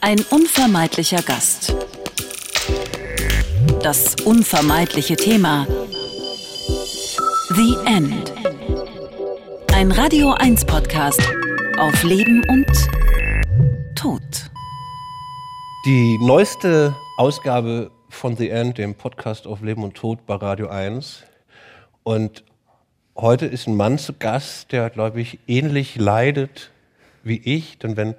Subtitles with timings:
[0.00, 1.74] Ein unvermeidlicher Gast.
[3.82, 5.66] Das unvermeidliche Thema.
[7.50, 8.32] The End.
[9.74, 11.20] Ein Radio 1 Podcast
[11.78, 12.66] auf Leben und
[13.96, 14.22] Tod.
[15.84, 21.24] Die neueste Ausgabe von The End, dem Podcast auf Leben und Tod bei Radio 1.
[22.04, 22.44] Und
[23.16, 26.70] heute ist ein Mann zu Gast, der, glaube ich, ähnlich leidet
[27.24, 27.78] wie ich.
[27.78, 28.14] Denn wenn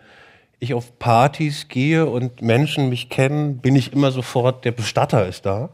[0.60, 5.46] ich auf Partys gehe und Menschen mich kennen, bin ich immer sofort, der Bestatter ist
[5.46, 5.70] da.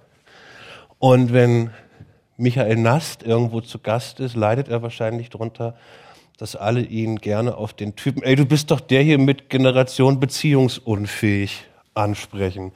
[1.00, 1.72] Und wenn
[2.38, 5.76] Michael Nast irgendwo zu Gast ist, leidet er wahrscheinlich darunter,
[6.38, 10.20] dass alle ihn gerne auf den Typen, ey, du bist doch der hier mit Generation
[10.20, 12.72] beziehungsunfähig ansprechen.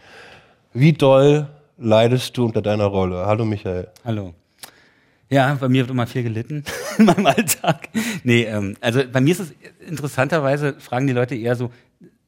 [0.74, 3.26] Wie doll leidest du unter deiner Rolle?
[3.26, 3.90] Hallo Michael.
[4.06, 4.34] Hallo.
[5.30, 6.64] Ja, bei mir wird immer viel gelitten
[6.98, 7.90] in meinem Alltag.
[8.24, 9.54] Nee, ähm, also bei mir ist es
[9.88, 11.72] interessanterweise, fragen die Leute eher so,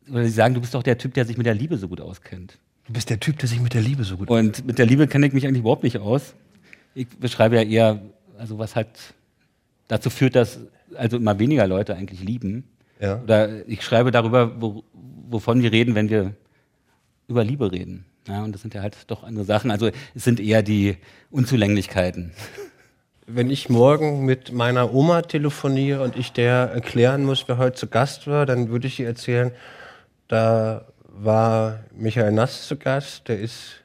[0.10, 2.02] oder sie sagen, du bist doch der Typ, der sich mit der Liebe so gut
[2.02, 2.58] auskennt.
[2.86, 5.08] Du bist der Typ, der sich mit der Liebe so gut Und mit der Liebe
[5.08, 6.36] kenne ich mich eigentlich überhaupt nicht aus.
[6.94, 8.02] Ich beschreibe ja eher,
[8.38, 8.90] also was halt
[9.88, 10.60] dazu führt, dass
[10.96, 12.66] also immer weniger Leute eigentlich lieben.
[13.00, 13.22] Ja.
[13.22, 16.36] Oder ich schreibe darüber, wo, wovon wir reden, wenn wir
[17.28, 18.06] über Liebe reden.
[18.28, 19.72] Ja, und das sind ja halt doch andere Sachen.
[19.72, 20.98] Also es sind eher die
[21.32, 22.34] Unzulänglichkeiten.
[23.28, 27.88] Wenn ich morgen mit meiner Oma telefoniere und ich der erklären muss, wer heute zu
[27.88, 29.52] Gast war, dann würde ich ihr erzählen,
[30.28, 33.76] da war Michael Nass zu Gast, der ist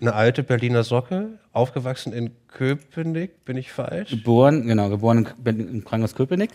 [0.00, 4.10] eine alte Berliner Socke, aufgewachsen in Köpenick, bin ich falsch?
[4.10, 6.50] Geboren, genau, geboren in- im Krankenhaus Köpenick.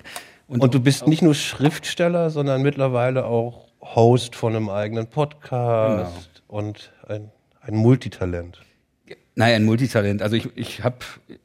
[0.48, 6.92] Und du bist nicht nur Schriftsteller, sondern mittlerweile auch Host von einem eigenen Podcast und
[7.08, 8.60] ein, ein Multitalent.
[9.40, 10.22] Nein, ein Multitalent.
[10.22, 10.98] Also ich, ich habe,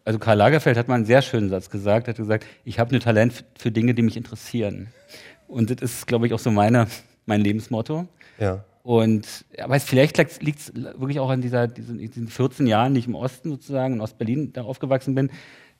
[0.05, 2.09] also Karl Lagerfeld hat mal einen sehr schönen Satz gesagt.
[2.09, 4.89] Er hat gesagt, ich habe ein Talent für Dinge, die mich interessieren.
[5.47, 6.89] Und das ist, glaube ich, auch so meine,
[7.25, 8.09] mein Lebensmotto.
[8.41, 8.65] Ja.
[8.83, 12.99] Und aber es, vielleicht liegt es wirklich auch an dieser, diesen, diesen 14 Jahren, die
[12.99, 15.31] ich im Osten sozusagen in Ostberlin da aufgewachsen bin.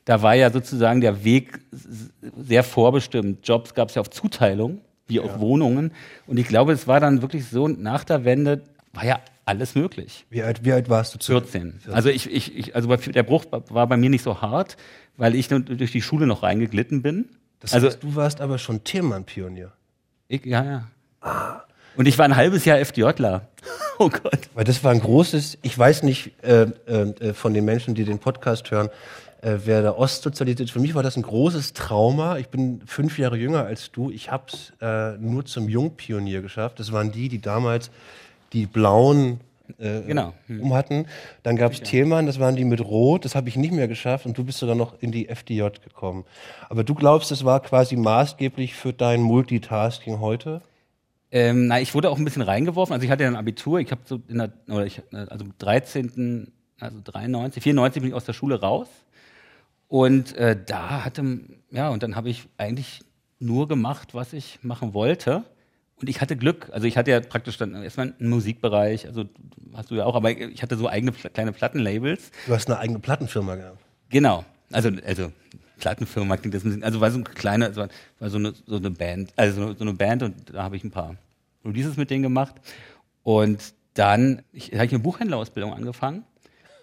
[0.05, 3.41] Da war ja sozusagen der Weg sehr vorbestimmt.
[3.43, 5.91] Jobs gab es ja auf Zuteilung, wie auch Wohnungen.
[6.29, 8.63] Und ich glaube, es war dann wirklich so, nach der Wende
[8.95, 10.27] war ja alles möglich.
[10.31, 11.81] Wie alt, wie alt warst du zu 14.
[11.91, 14.77] Also ich, ich, ich also der Bruch war bei mir nicht so hart,
[15.17, 17.29] weil ich durch die Schule noch reingeglitten bin.
[17.61, 19.73] Das also heißt, du warst aber schon Tillmann-Pionier.
[20.29, 21.65] ich, ja, ja.
[21.97, 23.49] Und ich war ein halbes Jahr FDJler.
[24.01, 24.51] Oh Gott.
[24.55, 28.19] Weil das war ein großes, ich weiß nicht äh, äh, von den Menschen, die den
[28.19, 28.89] Podcast hören,
[29.41, 30.73] äh, wer da ostsozialisiert ist.
[30.73, 32.39] Für mich war das ein großes Trauma.
[32.39, 34.11] Ich bin fünf Jahre jünger als du.
[34.11, 36.81] Ich habe es äh, nur zum Jungpionier geschafft.
[36.81, 37.93] Das waren die, die damals
[38.55, 39.41] die blauen
[39.79, 40.35] äh, Genau.
[40.47, 40.61] Hm.
[40.61, 41.07] um hatten.
[41.43, 43.25] Dann gab es Thielmann, das waren die mit Rot.
[43.25, 44.27] Das habe ich nicht mehr geschafft.
[44.27, 46.25] Und du bist sogar noch in die FDJ gekommen.
[46.69, 50.63] Aber du glaubst, das war quasi maßgeblich für dein Multitasking heute?
[51.31, 52.93] Ähm, na, ich wurde auch ein bisschen reingeworfen.
[52.93, 53.81] Also ich hatte ja ein Abitur.
[53.81, 58.25] Ich habe so in der, oder ich, also 13., also 93, 94 bin ich aus
[58.25, 58.89] der Schule raus.
[59.89, 61.41] Und äh, da hatte,
[61.71, 63.01] ja, und dann habe ich eigentlich
[63.39, 65.45] nur gemacht, was ich machen wollte.
[66.01, 66.71] Und ich hatte Glück.
[66.73, 69.25] Also ich hatte ja praktisch dann erstmal einen Musikbereich, also
[69.75, 72.31] hast du ja auch, aber ich hatte so eigene kleine Plattenlabels.
[72.47, 73.79] Du hast eine eigene Plattenfirma gehabt.
[74.11, 74.45] Genau.
[74.73, 75.33] Also, also
[75.79, 77.87] Plattenfirma klingt das ein bisschen, also war so ein kleiner, also
[78.19, 80.91] war so eine, so eine Band, also so eine Band und da habe ich ein
[80.91, 81.17] paar
[81.65, 82.55] Releases mit denen gemacht.
[83.23, 86.25] Und dann ich, habe ich eine Buchhändlerausbildung angefangen,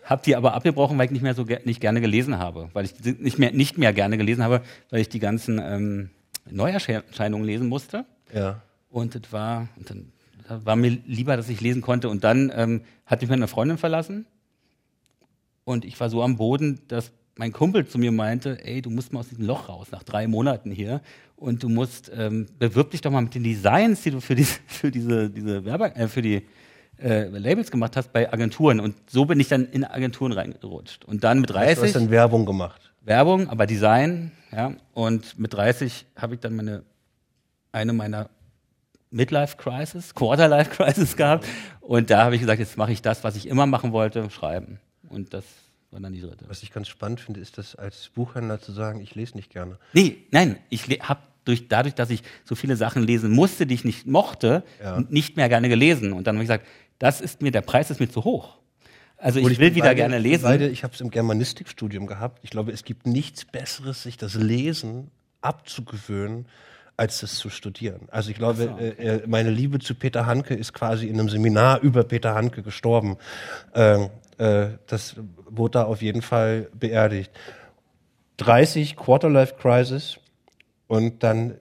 [0.05, 2.85] habe die aber abgebrochen, weil ich nicht mehr so ger nicht gerne gelesen habe, weil
[2.85, 6.09] ich nicht mehr nicht mehr gerne gelesen habe, weil ich die ganzen ähm,
[6.49, 8.05] Neuerscheinungen lesen musste.
[8.33, 8.61] Ja.
[8.91, 10.11] Und das war, und dann
[10.47, 12.09] da war mir lieber, dass ich lesen konnte.
[12.09, 14.25] Und dann ähm, hat mich meine Freundin verlassen.
[15.63, 19.13] Und ich war so am Boden, dass mein Kumpel zu mir meinte, ey, du musst
[19.13, 21.01] mal aus diesem Loch raus, nach drei Monaten hier.
[21.37, 24.43] Und du musst, ähm, bewirb dich doch mal mit den Designs, die du für, die,
[24.67, 26.45] für diese, diese Werbe, äh, für die
[27.01, 28.79] äh, Labels gemacht hast bei Agenturen.
[28.79, 31.05] Und so bin ich dann in Agenturen reingerutscht.
[31.05, 32.91] Und dann mit Du hast 30 dann Werbung gemacht.
[33.01, 34.73] Werbung, aber Design, ja.
[34.93, 36.83] Und mit 30 habe ich dann meine,
[37.71, 38.29] eine meiner
[39.11, 41.45] Midlife Crisis, Quarterlife Crisis gehabt.
[41.81, 44.79] Und da habe ich gesagt, jetzt mache ich das, was ich immer machen wollte, schreiben.
[45.09, 45.43] Und das
[45.91, 46.45] war dann die dritte.
[46.47, 49.77] Was ich ganz spannend finde, ist das als Buchhändler zu sagen, ich lese nicht gerne.
[49.93, 53.83] Nee, nein, ich habe durch, dadurch, dass ich so viele Sachen lesen musste, die ich
[53.83, 55.01] nicht mochte, Ja.
[55.09, 56.13] nicht mehr gerne gelesen.
[56.13, 56.65] Und dann habe ich gesagt,
[56.99, 58.57] das ist mir, der Preis ist mir zu hoch.
[59.17, 60.43] Also ich Und will wieder beide- gerne lesen.
[60.43, 62.39] Beide, ich habe es im Germanistikstudium gehabt.
[62.43, 65.11] Ich glaube, es gibt nichts Besseres, sich das Lesen
[65.41, 66.45] abzugewöhnen,
[67.01, 68.01] als das zu studieren.
[68.11, 71.81] Also ich glaube, äh, äh, meine Liebe zu Peter Handke ist quasi in einem Seminar
[71.81, 73.17] über Peter Handke gestorben.
[73.73, 75.15] Ähm, äh, das
[75.49, 77.31] wurde da auf jeden Fall beerdigt.
[78.37, 80.19] 30 Quarterlife Crisis
[80.85, 81.57] und dann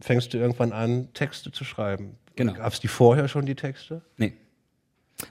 [0.00, 2.16] fängst du irgendwann an, Texte zu schreiben.
[2.34, 2.54] Genau.
[2.54, 4.02] Gab es die vorher schon, die Texte?
[4.16, 4.32] Nee.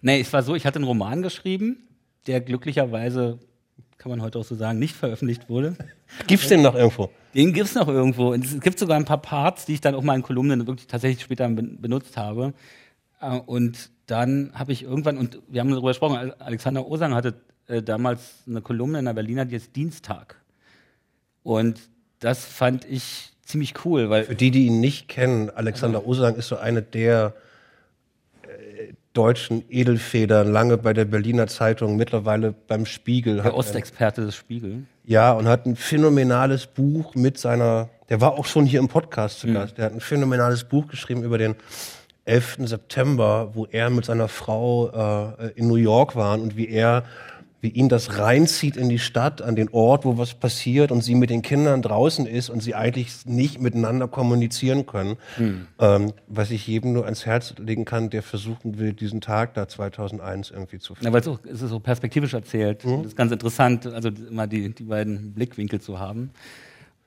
[0.01, 1.85] Nee, es war so, ich hatte einen Roman geschrieben,
[2.27, 3.39] der glücklicherweise,
[3.99, 5.75] kann man heute auch so sagen, nicht veröffentlicht wurde.
[6.25, 7.11] Gibt's den noch irgendwo?
[7.35, 8.31] Den gibt's noch irgendwo.
[8.33, 10.87] Und es gibt sogar ein paar Parts, die ich dann auch mal in Kolumnen wirklich
[10.87, 12.53] tatsächlich später ben- benutzt habe.
[13.21, 17.35] Äh, Und dann habe ich irgendwann, und wir haben darüber gesprochen, Al- Alexander Osang hatte
[17.67, 20.37] äh, damals eine Kolumne in der Berliner, die ist Dienstag.
[21.43, 21.79] Und
[22.19, 26.47] das fand ich ziemlich cool, weil Für die, die ihn nicht kennen, Alexander Osang ist
[26.47, 27.33] so eine der
[29.19, 33.41] deutschen Edelfedern, lange bei der Berliner Zeitung, mittlerweile beim Spiegel.
[33.41, 34.83] der Ostexperte des Spiegel.
[35.03, 39.41] Ja, und hat ein phänomenales Buch mit seiner, der war auch schon hier im Podcast
[39.41, 41.55] zu Gast, der hat ein phänomenales Buch geschrieben über den
[42.23, 42.59] 11.
[42.63, 47.03] September, wo er mit seiner Frau äh, in New York waren und wie er,
[47.61, 51.15] wie ihn das reinzieht in die Stadt, an den Ort, wo was passiert und sie
[51.15, 55.17] mit den Kindern draußen ist und sie eigentlich nicht miteinander kommunizieren können.
[55.79, 59.67] Ähm, was ich jedem nur ans Herz legen kann, der versuchen will, diesen Tag da
[59.67, 62.83] 2001 irgendwie zu Ja, weil es, auch, es ist so perspektivisch erzählt.
[62.85, 66.31] Das ist ganz interessant, also immer die, die beiden Blickwinkel zu haben.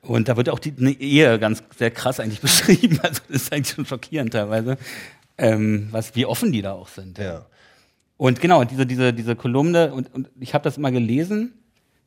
[0.02, 2.98] Und da wird auch die eine Ehe ganz sehr krass eigentlich beschrieben.
[3.02, 4.76] Also das ist eigentlich schon schockierend teilweise,
[5.38, 7.18] ähm, was, wie offen die da auch sind.
[7.18, 7.46] Ja.
[8.22, 11.54] Und genau, diese, diese, diese Kolumne, und, und ich habe das immer gelesen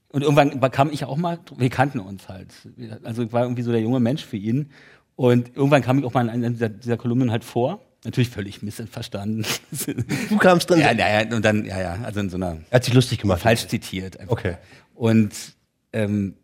[0.08, 2.54] und irgendwann kam ich auch mal, wir kannten uns halt.
[3.04, 4.70] Also ich war irgendwie so der junge Mensch für ihn.
[5.18, 7.82] Und irgendwann kam ich auch mal in einer dieser, dieser Kolumnen halt vor.
[8.06, 9.46] Natürlich völlig missverstanden.
[10.30, 10.80] Du kamst drin.
[10.80, 13.20] ja, ja, ja, und dann, ja, ja, also in so einer Er hat sich lustig
[13.20, 13.42] gemacht.
[13.42, 14.18] falsch zitiert.
[14.18, 14.32] Einfach.
[14.32, 14.56] Okay.
[14.94, 15.34] Und
[15.92, 16.36] ähm,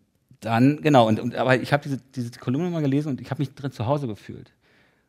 [0.42, 3.42] dann, genau, und, und aber ich habe diese, diese Kolumne mal gelesen und ich habe
[3.42, 4.52] mich drin zu Hause gefühlt.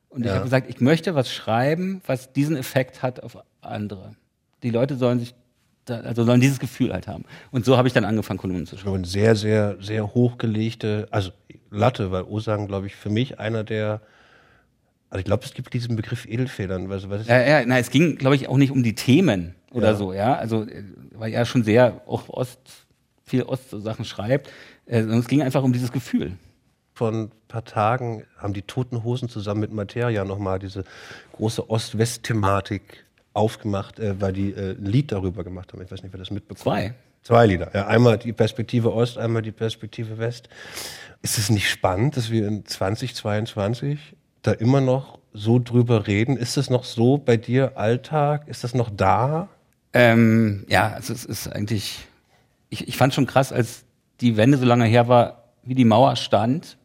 [0.08, 0.34] Und ich Ja.
[0.34, 4.12] habe gesagt, ich möchte was schreiben, was diesen Effekt hat auf andere.
[4.62, 5.34] Die Leute sollen sich,
[5.84, 7.24] da, also sollen dieses Gefühl halt haben.
[7.50, 8.94] Und so habe ich dann angefangen, Kolumnen zu schreiben.
[8.94, 11.30] Und sehr, sehr, sehr hochgelegte, also
[11.70, 14.00] Latte, weil Osang, glaube ich, für mich einer der,
[15.10, 16.88] also ich glaube, es gibt diesen Begriff Edelfedern.
[16.88, 19.54] Was, was ist Ja, ja, na, es ging, glaube ich, auch nicht um die Themen
[19.72, 19.94] oder Ja.
[19.94, 20.34] so, ja.
[20.36, 20.84] Also, äh,
[21.14, 22.60] weil er schon sehr auch Ost,
[23.24, 24.50] viel Ost-Sachen schreibt.
[24.86, 26.32] Äh, sondern es ging einfach um dieses Gefühl.
[26.94, 30.84] Vor ein paar Tagen haben die Toten Hosen zusammen mit Materia nochmal diese
[31.32, 35.82] große Ost-West-Thematik aufgemacht, äh, weil die äh, ein Lied darüber gemacht haben.
[35.82, 36.60] Ich weiß nicht, wer das mitbekommt.
[36.60, 36.94] Zwei.
[37.22, 37.70] Zwei Lieder.
[37.72, 40.48] Ja, einmal die Perspektive Ost, einmal die Perspektive West.
[41.22, 46.36] Ist es nicht spannend, dass wir in 2022 da immer noch so drüber reden?
[46.36, 48.48] Ist es noch so bei dir Alltag?
[48.48, 49.48] Ist das noch da?
[49.92, 52.00] Ähm, ja, also es ist eigentlich,
[52.70, 53.84] ich, ich fand schon krass, als
[54.20, 56.76] die Wende so lange her war, wie die Mauer stand,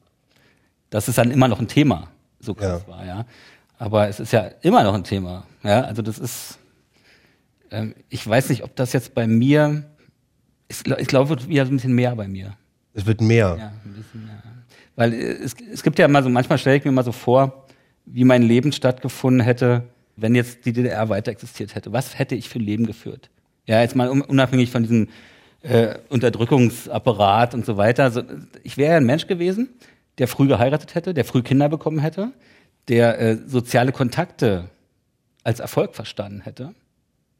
[0.92, 2.10] dass es dann immer noch ein Thema
[2.40, 2.88] so krass Ja.
[2.88, 3.26] war, ja.
[3.80, 5.82] Aber es ist ja immer noch ein Thema, ja.
[5.82, 6.58] Also das ist,
[7.72, 9.84] ähm, ich weiß nicht, ob das jetzt bei mir,
[10.68, 12.58] ich, ich glaube, wird wieder so ein bisschen mehr bei mir.
[12.94, 13.56] Es wird mehr.
[13.60, 14.42] Ja, ein bisschen mehr.
[14.96, 17.66] Weil äh, es, es gibt ja immer so, manchmal stelle ich mir mal so vor,
[18.06, 19.84] wie mein Leben stattgefunden hätte,
[20.16, 21.92] wenn jetzt die DDR weiter existiert hätte.
[21.94, 23.30] Was hätte ich für ein Leben geführt?
[23.68, 25.10] Ja, jetzt mal un- unabhängig von diesem
[25.62, 28.10] äh, Unterdrückungsapparat und so weiter.
[28.10, 28.24] So,
[28.64, 29.70] ich wäre ja ein Mensch gewesen,
[30.18, 32.32] der früh geheiratet hätte, der früh Kinder bekommen hätte,
[32.88, 34.70] der äh, soziale Kontakte
[35.44, 36.74] als Erfolg verstanden hätte,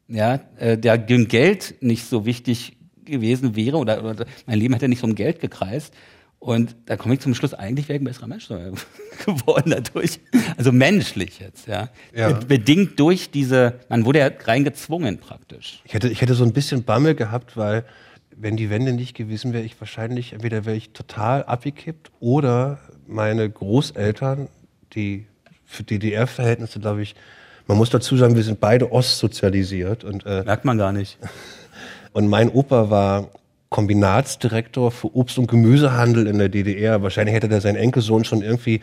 [0.08, 4.88] ja, äh, der dem Geld nicht so wichtig gewesen wäre oder, oder mein Leben hätte
[4.88, 5.92] nicht so um Geld gekreist.
[6.40, 8.46] Und da komme ich zum Schluss, eigentlich wäre ich ein besserer Mensch
[9.26, 10.20] geworden dadurch.
[10.56, 11.88] Also menschlich jetzt, ja.
[12.14, 12.30] Ja.
[12.32, 15.82] Be- Bedingt durch diese, man wurde ja reingezwungen praktisch.
[15.84, 17.84] Ich hätte, ich hätte so ein bisschen Bammel gehabt, weil
[18.36, 22.78] wenn die Wende nicht gewesen wäre, ich wahrscheinlich, entweder wäre ich total abgekippt oder
[23.08, 24.48] meine Großeltern,
[24.94, 25.26] die
[25.68, 27.14] für DDR-Verhältnisse, glaube ich,
[27.66, 31.18] man muss dazu sagen, wir sind beide ostsozialisiert und, äh, Merkt man gar nicht.
[32.12, 33.28] und mein Opa war
[33.68, 37.02] Kombinatsdirektor für Obst- und Gemüsehandel in der DDR.
[37.02, 38.80] Wahrscheinlich hätte der seinen Enkelsohn schon irgendwie,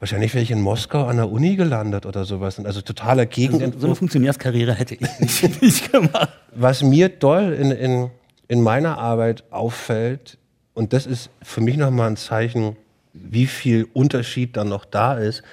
[0.00, 2.58] wahrscheinlich wäre ich in Moskau an der Uni gelandet oder sowas.
[2.58, 3.80] Und Also totaler So, Gegenentwurf.
[3.80, 6.30] so eine Funktionärskarriere hätte ich nicht, nicht gemacht.
[6.52, 8.10] Was mir doll in, in,
[8.48, 10.38] in meiner Arbeit auffällt,
[10.74, 12.76] und das ist für mich nochmal ein Zeichen,
[13.12, 15.44] wie viel Unterschied dann noch da ist.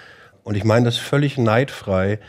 [0.43, 2.19] Und ich meine das völlig neidfrei,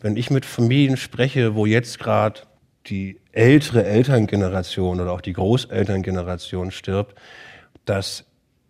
[0.00, 2.42] wenn ich mit Familien spreche, wo jetzt gerade
[2.86, 7.16] die ältere Elterngeneration oder auch die Großelterngeneration stirbt,
[7.84, 8.24] dass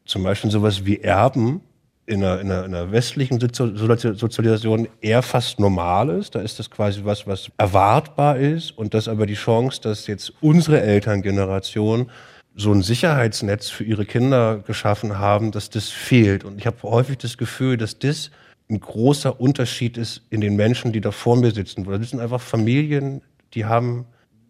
[0.05, 1.61] zum Beispiel sowas wie Erben
[2.07, 6.35] in einer, in einer, in einer westlichen Sozi- Sozi- Sozialisation eher fast normal ist.
[6.35, 10.33] Da ist das quasi was, was erwartbar ist und dass aber die Chance, dass jetzt
[10.41, 12.11] unsere Elterngeneration
[12.57, 16.45] so ein Sicherheitsnetz für ihre Kinder geschaffen haben, dass das fehlt.
[16.45, 18.31] Und ich habe häufig das Gefühl, dass das
[18.71, 21.85] ein großer Unterschied ist in den Menschen, die da vor mir sitzen.
[21.85, 23.23] Das sind einfach Familien,
[23.55, 24.07] die haben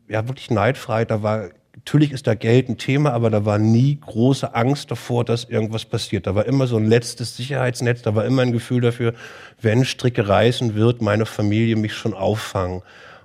[0.09, 3.99] ja wirklich neidfrei, da war natürlich ist da Geld ein Thema, aber da war nie
[4.01, 6.27] große Angst davor, dass irgendwas passiert.
[6.27, 9.15] Da war immer so ein letztes Sicherheitsnetz, da war immer ein Gefühl dafür,
[9.61, 12.83] wenn Stricke reißen, wird meine Familie mich schon auffangen.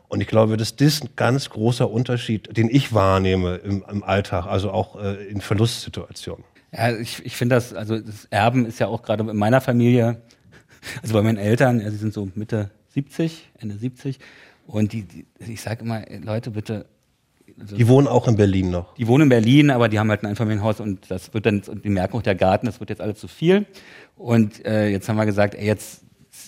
[0.08, 4.46] Und ich glaube, dass das ein ganz großer Unterschied, den ich wahrnehme im, im Alltag,
[4.46, 6.46] also auch äh, in Verlustsituationen.
[6.72, 10.22] Ja, ich, ich finde das, also das Erben ist ja auch gerade in meiner Familie,
[11.02, 14.20] also bei meinen Eltern, ja, sie sind so Mitte 70, Ende 70.
[14.68, 16.86] Und die, die ich sage immer, Leute, bitte.
[17.60, 18.96] Also die wohnen auch in Berlin noch.
[18.96, 21.84] Die wohnen in Berlin, aber die haben halt ein Einfamilienhaus und das wird dann, und
[21.84, 23.66] die merken auch der Garten, das wird jetzt alles zu viel.
[24.16, 26.04] Und äh, jetzt haben wir gesagt, ey, jetzt,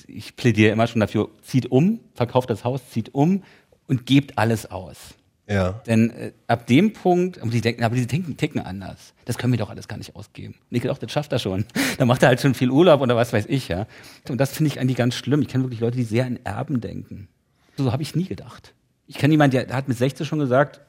[0.07, 3.43] ich plädiere immer schon dafür, zieht um, verkauft das Haus, zieht um
[3.87, 5.15] und gebt alles aus.
[5.47, 5.73] Ja.
[5.85, 9.13] Denn äh, ab dem Punkt, aber die denken, aber die denken, ticken anders.
[9.25, 10.55] Das können wir doch alles gar nicht ausgeben.
[10.69, 11.65] Und ich gedacht, das schafft er schon.
[11.97, 13.87] Da macht er halt schon viel Urlaub oder was weiß ich, ja.
[14.27, 15.41] Und das finde ich eigentlich ganz schlimm.
[15.41, 17.29] Ich kenne wirklich Leute, die sehr in Erben denken.
[17.77, 18.73] So habe ich nie gedacht.
[19.07, 20.81] Ich kenne jemanden, der, hat mit 16 schon gesagt,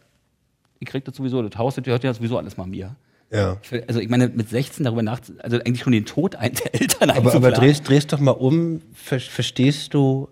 [0.81, 2.97] ihr kriegt das sowieso, das Haus, das gehört ja sowieso alles mal mir.
[3.31, 3.59] Ja.
[3.63, 6.75] Ich, also ich meine, mit 16 darüber nach, also eigentlich schon den Tod ein der
[6.75, 10.29] Eltern Aber, aber drehst, drehst doch mal um, ver, verstehst du,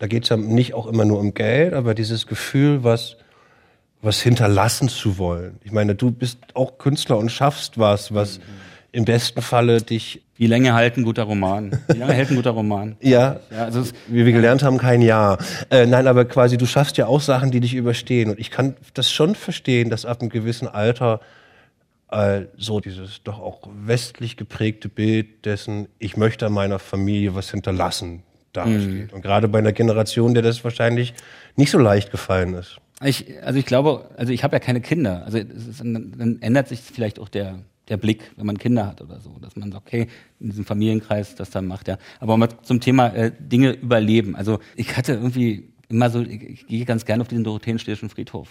[0.00, 3.16] da geht es ja nicht auch immer nur um Geld, aber dieses Gefühl, was,
[4.02, 5.60] was hinterlassen zu wollen.
[5.62, 8.42] Ich meine, du bist auch Künstler und schaffst was, was mhm.
[8.92, 11.78] im besten Falle dich wie lange hält ein guter Roman?
[11.88, 12.96] Wie lange hält ein guter Roman?
[13.02, 15.36] ja, ja also wie wir gelernt haben, kein Jahr.
[15.68, 18.30] Äh, nein, aber quasi, du schaffst ja auch Sachen, die dich überstehen.
[18.30, 21.20] Und ich kann das schon verstehen, dass ab einem gewissen Alter
[22.10, 28.22] äh, so dieses doch auch westlich geprägte Bild dessen, ich möchte meiner Familie was hinterlassen,
[28.52, 29.10] dasteht.
[29.10, 29.14] Mhm.
[29.14, 31.14] Und gerade bei einer Generation, der das wahrscheinlich
[31.56, 32.78] nicht so leicht gefallen ist.
[33.02, 35.24] Ich, also ich glaube, also ich habe ja keine Kinder.
[35.24, 39.20] Also ist, dann ändert sich vielleicht auch der der Blick, wenn man Kinder hat oder
[39.20, 40.06] so, dass man sagt, okay,
[40.38, 41.98] in diesem Familienkreis das dann macht, ja.
[42.20, 44.36] Aber mal zum Thema äh, Dinge überleben.
[44.36, 48.48] Also ich hatte irgendwie immer so, ich, ich gehe ganz gerne auf diesen Dorotheenstädtischen Friedhof.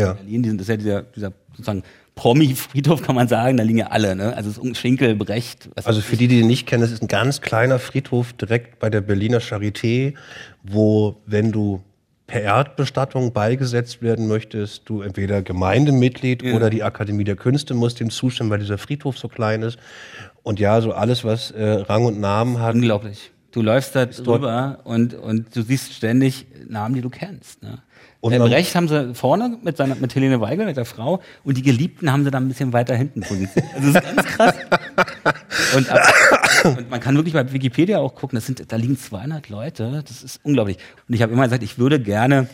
[0.00, 0.10] Ja.
[0.12, 1.82] In Berlin, diesen, das ist ja dieser, dieser sozusagen
[2.14, 4.36] Promi-Friedhof, kann man sagen, da liegen ja alle, ne?
[4.36, 5.70] Also es ist Schinkel, Brecht.
[5.84, 8.90] Also für die, die ihn nicht kennen, das ist ein ganz kleiner Friedhof direkt bei
[8.90, 10.14] der Berliner Charité,
[10.62, 11.82] wo, wenn du
[12.26, 16.54] per Erdbestattung beigesetzt werden möchtest, du entweder Gemeindemitglied ja.
[16.54, 19.78] oder die Akademie der Künste musst dem zustimmen, weil dieser Friedhof so klein ist.
[20.42, 22.74] Und ja, so alles, was äh, Rang und Namen hat.
[22.74, 23.32] Unglaublich.
[23.50, 27.62] Du läufst da drüber und, und du siehst ständig Namen, die du kennst.
[27.62, 27.78] Ne?
[28.20, 31.56] Und Im Recht haben sie vorne mit, seiner, mit Helene Weigel, mit der Frau, und
[31.56, 33.74] die Geliebten haben sie dann ein bisschen weiter hinten positioniert.
[33.74, 34.54] Also das ist ganz krass.
[35.76, 40.04] und, und, man kann wirklich bei Wikipedia auch gucken, das sind, da liegen 200 Leute,
[40.06, 40.76] das ist unglaublich.
[41.08, 42.48] Und ich habe immer gesagt, ich würde gerne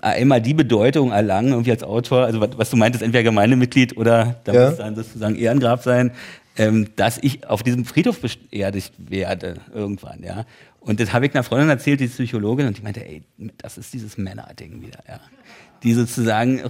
[0.00, 4.36] einmal die Bedeutung erlangen, irgendwie als Autor, also was, was du meintest, entweder Gemeindemitglied oder
[4.44, 4.68] da ja.
[4.68, 6.12] muss dann sozusagen Ehrengrab sein,
[6.56, 10.44] ähm, dass ich auf diesem Friedhof beerdigt werde irgendwann, ja.
[10.84, 13.22] Und das habe ich einer Freundin erzählt, die Psychologin, und die meinte, ey,
[13.58, 15.20] das ist dieses Männerding wieder, ja.
[15.82, 16.60] Die sozusagen,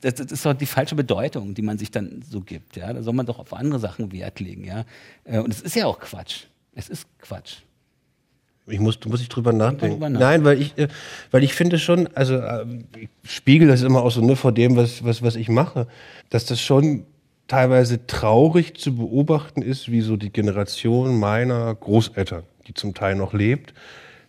[0.00, 2.92] das ist doch die falsche Bedeutung, die man sich dann so gibt, ja.
[2.92, 4.84] Da soll man doch auf andere Sachen Wert legen, ja.
[5.24, 6.44] Äh, und es ist ja auch Quatsch.
[6.74, 7.58] Es ist Quatsch.
[8.66, 10.00] Ich muss, muss ich drüber nachdenken.
[10.00, 10.88] Drüber Nein, weil ich, äh,
[11.30, 12.64] weil ich finde schon, also äh,
[12.98, 15.86] ich spiegel das immer auch so nur vor dem, was, was, was ich mache,
[16.30, 17.04] dass das schon
[17.48, 23.32] teilweise traurig zu beobachten ist, wie so die Generation meiner Großeltern, die zum Teil noch
[23.32, 23.74] lebt,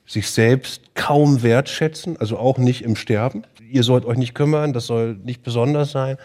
[0.07, 3.43] sich selbst kaum wertschätzen, also auch nicht im Sterben.
[3.71, 6.17] Ihr sollt euch nicht kümmern, das soll nicht besonders sein.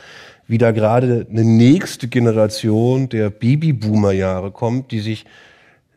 [0.48, 5.26] Wie da gerade eine nächste Generation der Babyboomer-Jahre kommt, die sich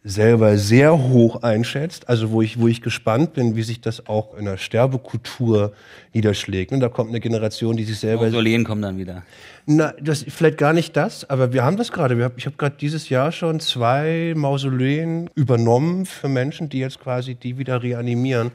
[0.03, 4.37] selber sehr hoch einschätzt, also wo ich, wo ich gespannt bin, wie sich das auch
[4.37, 5.73] in der Sterbekultur
[6.13, 6.71] niederschlägt.
[6.71, 8.23] Und da kommt eine Generation, die sich selber...
[8.23, 9.23] Mausoleen kommen dann wieder.
[9.65, 12.15] Na, das vielleicht gar nicht das, aber wir haben das gerade.
[12.37, 17.57] Ich habe gerade dieses Jahr schon zwei Mausoleen übernommen für Menschen, die jetzt quasi die
[17.57, 18.51] wieder reanimieren.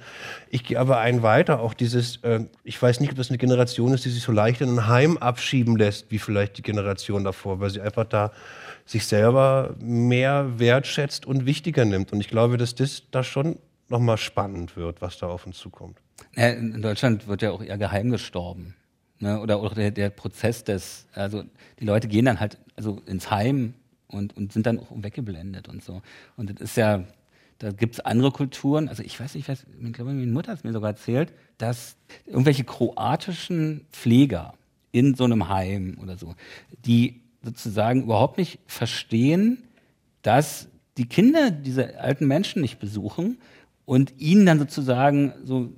[0.51, 3.93] Ich gehe aber einen weiter, auch dieses, äh, ich weiß nicht, ob das eine Generation
[3.93, 7.61] ist, die sich so leicht in ein Heim abschieben lässt, wie vielleicht die Generation davor,
[7.61, 8.33] weil sie einfach da
[8.85, 12.13] sich selber mehr wertschätzt und wichtiger nimmt.
[12.13, 15.99] Und ich glaube, dass das da schon nochmal spannend wird, was da auf uns zukommt.
[16.35, 18.75] In Deutschland wird ja auch eher geheim gestorben.
[19.21, 19.41] Ne?
[19.41, 21.45] Oder auch der, der Prozess des, also
[21.81, 23.75] die Leute gehen dann halt also ins Heim
[24.09, 26.03] und, und sind dann auch weggeblendet und so.
[26.37, 27.05] Und das ist ja,
[27.59, 28.89] da gibt es andere Kulturen.
[28.89, 31.33] Also ich weiß nicht, ich, weiß, ich glaube, meine Mutter hat es mir sogar erzählt,
[31.59, 34.55] dass irgendwelche kroatischen Pfleger
[34.93, 36.35] in so einem Heim oder so,
[36.85, 39.63] die sozusagen überhaupt nicht verstehen,
[40.23, 43.39] dass die Kinder diese alten Menschen nicht besuchen
[43.85, 45.73] und ihnen dann sozusagen so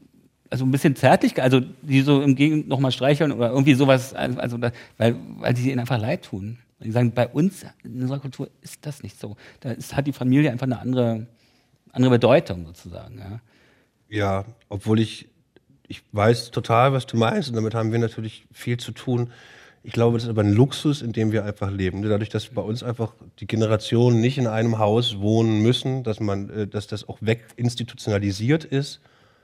[0.48, 4.60] also ein bisschen zärtlich, also die so im Gegend nochmal streicheln oder irgendwie sowas, also
[4.96, 6.58] weil, weil die ihnen einfach leid tun.
[6.78, 9.36] Die sagen, bei uns in unserer Kultur ist das nicht so.
[9.60, 11.26] Da ist, hat die Familie einfach eine andere,
[11.90, 13.18] andere Bedeutung sozusagen.
[13.18, 13.40] Ja.
[14.08, 15.28] ja, obwohl ich
[15.88, 19.30] ich weiß total, was du meinst und damit haben wir natürlich viel zu tun.
[19.86, 22.02] Ich glaube, das ist aber ein Luxus, in dem wir einfach leben.
[22.02, 26.50] Dadurch, dass bei uns einfach die Generationen nicht in einem Haus wohnen müssen, dass man,
[26.50, 29.00] äh, dass das auch weginstitutionalisiert ist.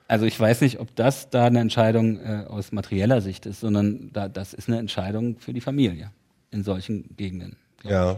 [0.08, 4.10] Also ich weiß nicht, ob das da eine Entscheidung äh, aus materieller Sicht ist, sondern
[4.12, 6.10] da, das ist eine Entscheidung für die Familie
[6.50, 7.54] in solchen Gegenden.
[7.84, 8.16] Ja.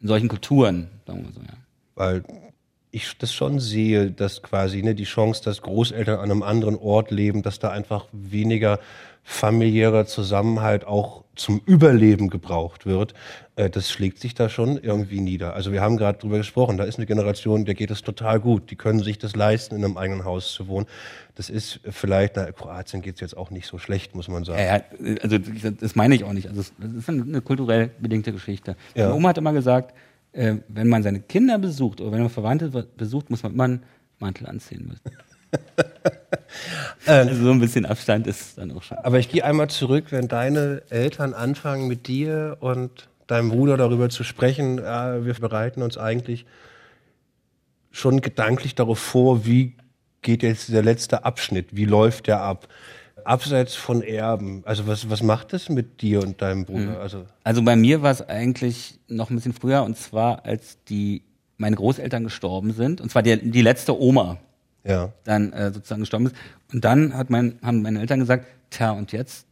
[0.00, 1.58] In solchen Kulturen, sagen wir so, ja.
[1.94, 2.24] Weil
[2.90, 7.10] ich das schon sehe, dass quasi ne, die Chance, dass Großeltern an einem anderen Ort
[7.10, 8.80] leben, dass da einfach weniger
[9.22, 13.14] familiärer Zusammenhalt auch zum Überleben gebraucht wird,
[13.56, 15.54] äh, das schlägt sich da schon irgendwie nieder.
[15.54, 18.70] Also wir haben gerade drüber gesprochen, da ist eine Generation, der geht es total gut.
[18.70, 20.86] Die können sich das leisten, in einem eigenen Haus zu wohnen.
[21.34, 24.58] Das ist vielleicht, na, Kroatien geht es jetzt auch nicht so schlecht, muss man sagen.
[24.58, 26.48] Ja, ja, also das meine ich auch nicht.
[26.48, 28.76] Also das ist eine kulturell bedingte Geschichte.
[28.94, 29.06] Ja.
[29.06, 29.94] Meine Oma hat immer gesagt,
[30.32, 33.82] äh, wenn man seine Kinder besucht oder wenn man Verwandte besucht, muss man immer einen
[34.18, 35.16] Mantel anziehen müssen.
[37.06, 38.98] also so ein bisschen Abstand ist dann auch schon.
[38.98, 44.08] Aber ich gehe einmal zurück, wenn deine Eltern anfangen mit dir und deinem Bruder darüber
[44.08, 46.46] zu sprechen, äh, wir bereiten uns eigentlich
[47.90, 49.76] schon gedanklich darauf vor, wie
[50.22, 52.68] geht jetzt der letzte Abschnitt, wie läuft der ab?
[53.24, 56.80] Abseits von Erben, also was, was macht das mit dir und deinem Bruder?
[56.80, 56.96] Mhm.
[56.96, 61.22] Also, Also bei mir war es eigentlich noch ein bisschen früher und zwar als die
[61.58, 64.38] meine Großeltern gestorben sind und zwar die, die letzte Oma
[64.84, 65.12] ja.
[65.24, 66.36] dann äh, sozusagen gestorben ist
[66.72, 69.46] und dann hat mein, haben meine Eltern gesagt, tja und jetzt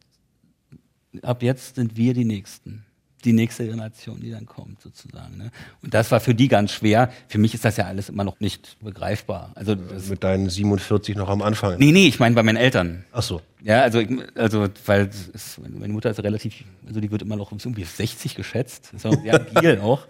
[1.21, 2.85] ab jetzt sind wir die Nächsten
[3.25, 5.35] die nächste Generation, die dann kommt, sozusagen.
[5.35, 5.51] Ne?
[5.83, 7.11] Und das war für die ganz schwer.
[7.27, 9.51] Für mich ist das ja alles immer noch nicht begreifbar.
[9.55, 11.77] Also das, Mit deinen 47 noch am Anfang.
[11.79, 13.03] nee, nee, ich meine bei meinen Eltern.
[13.11, 13.41] Ach so.
[13.61, 14.01] Ja, also,
[14.35, 18.35] also weil es, meine Mutter ist relativ, also die wird immer noch irgendwie auf 60
[18.35, 18.93] geschätzt.
[18.93, 20.07] Ist auch sehr agil auch.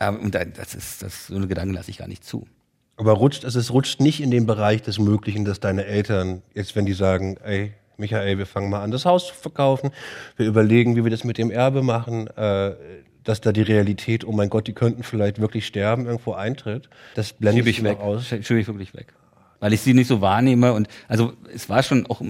[0.00, 2.46] Ähm, Und da- das ist, das so eine Gedanken lasse ich gar nicht zu.
[3.00, 6.76] Aber rutscht, also es rutscht nicht in den Bereich des Möglichen, dass deine Eltern, jetzt
[6.76, 9.90] wenn die sagen, ey, Michael, wir fangen mal an, das Haus zu verkaufen,
[10.36, 12.74] wir überlegen, wie wir das mit dem Erbe machen, äh,
[13.24, 16.90] dass da die Realität, oh mein Gott, die könnten vielleicht wirklich sterben, irgendwo eintritt.
[17.14, 17.98] Das blende ich ich weg.
[18.00, 18.24] aus.
[18.24, 19.14] Sch- Schiebe ich wirklich weg.
[19.60, 22.20] Weil ich sie nicht so wahrnehme und also es war schon auch,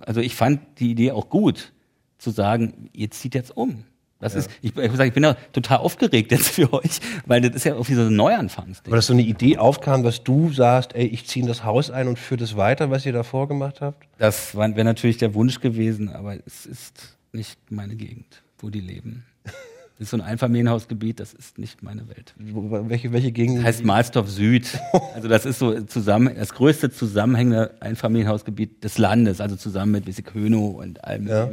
[0.00, 1.72] also ich fand die Idee auch gut,
[2.18, 3.84] zu sagen, ihr zieht jetzt um.
[4.22, 7.40] Das ist, ich, ich, muss sagen, ich bin ja total aufgeregt jetzt für euch, weil
[7.40, 8.92] das ist ja auf dieser Neuanfangsding.
[8.92, 12.06] Aber dass so eine Idee aufkam, dass du sagst, ey, ich ziehe das Haus ein
[12.06, 14.06] und führe das weiter, was ihr davor gemacht habt?
[14.18, 19.24] Das wäre natürlich der Wunsch gewesen, aber es ist nicht meine Gegend, wo die leben.
[19.98, 22.34] Das ist so ein Einfamilienhausgebiet, das ist nicht meine Welt.
[22.36, 23.62] Welche, welche Gegend?
[23.62, 24.66] Heißt Mahlsdorf Süd.
[25.14, 30.74] Also das ist so zusammen, das größte zusammenhängende Einfamilienhausgebiet des Landes, also zusammen mit Wissig-Hönow
[30.74, 31.28] und allem.
[31.28, 31.50] Ja.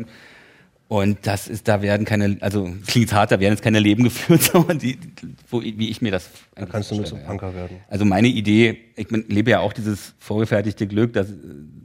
[0.90, 4.50] Und das ist, da werden keine, also klingt hart, da werden jetzt keine Leben geführt,
[4.56, 4.98] aber die,
[5.48, 7.78] wo, wie ich mir das da kannst du nur zum Punker werden.
[7.88, 11.28] also meine Idee, ich bin, lebe ja auch dieses vorgefertigte Glück, dass,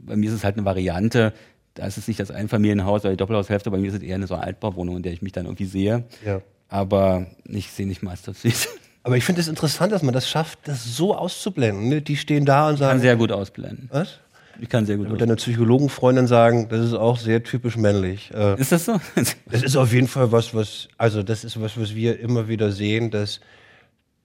[0.05, 1.33] bei mir ist es halt eine Variante,
[1.75, 4.25] da ist es nicht das Einfamilienhaus oder die Doppelhaushälfte, bei mir ist es eher eine
[4.25, 6.05] so eine Altbauwohnung, in der ich mich dann irgendwie sehe.
[6.25, 6.41] Ja.
[6.67, 8.69] Aber ich sehe nicht Süß.
[9.03, 11.89] Aber ich finde es interessant, dass man das schafft, das so auszublenden.
[11.89, 12.01] Ne?
[12.01, 13.87] Die stehen da und Ich kann sagen, sehr gut ausblenden.
[13.91, 14.19] was?
[14.59, 18.31] Ich kann sehr gut Und deine Psychologenfreundin sagen, das ist auch sehr typisch männlich.
[18.33, 18.99] Äh, Ist das so?
[19.45, 22.71] Das ist auf jeden Fall was, was, also das ist was, was wir immer wieder
[22.71, 23.39] sehen, dass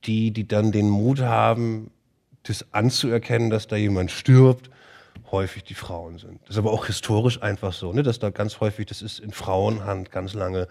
[0.05, 1.90] die, die dann den Mut haben,
[2.45, 4.71] das anzuerkennen, dass da jemand stirbt,
[5.31, 6.40] häufig die Frauen sind.
[6.43, 9.33] Das ist aber auch historisch einfach so, ne, dass da ganz häufig, das ist in
[9.33, 10.66] Frauenhand ganz lange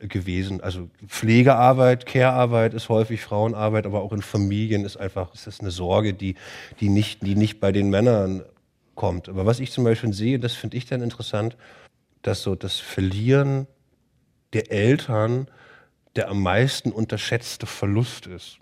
[0.00, 0.60] äh, gewesen.
[0.60, 5.70] Also Pflegearbeit, Care-Arbeit ist häufig Frauenarbeit, aber auch in Familien ist einfach, ist das eine
[5.70, 6.34] Sorge, die,
[6.80, 8.42] die nicht, die nicht bei den Männern
[8.94, 9.28] kommt.
[9.28, 11.56] Aber was ich zum Beispiel sehe, das finde ich dann interessant,
[12.22, 13.66] dass so das Verlieren
[14.52, 15.48] der Eltern
[16.16, 18.58] der am meisten unterschätzte Verlust ist.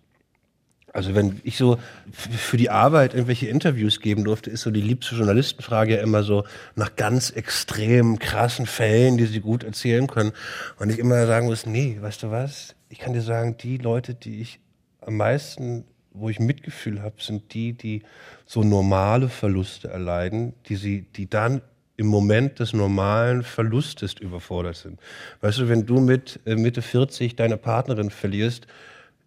[0.93, 1.79] Also wenn ich so
[2.13, 6.45] für die Arbeit irgendwelche Interviews geben durfte, ist so die liebste Journalistenfrage ja immer so
[6.75, 10.33] nach ganz extrem krassen Fällen, die sie gut erzählen können.
[10.79, 12.75] Und ich immer sagen muss, nee, weißt du was?
[12.89, 14.59] Ich kann dir sagen, die Leute, die ich
[15.01, 18.03] am meisten, wo ich Mitgefühl habe, sind die, die
[18.51, 21.63] so normale Verluste erleiden, die sie, die dann
[21.97, 24.99] im Moment des normalen Verlustes überfordert sind.
[25.41, 28.67] Weißt du, wenn du mit äh, Mitte 40 deine Partnerin verlierst,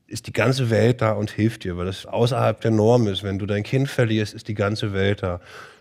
[0.07, 3.23] ist die ganze Welt da und hilft dir, weil das außerhalb der Norm ist.
[3.23, 5.39] Wenn du dein Kind verlierst, ist die ganze Welt da.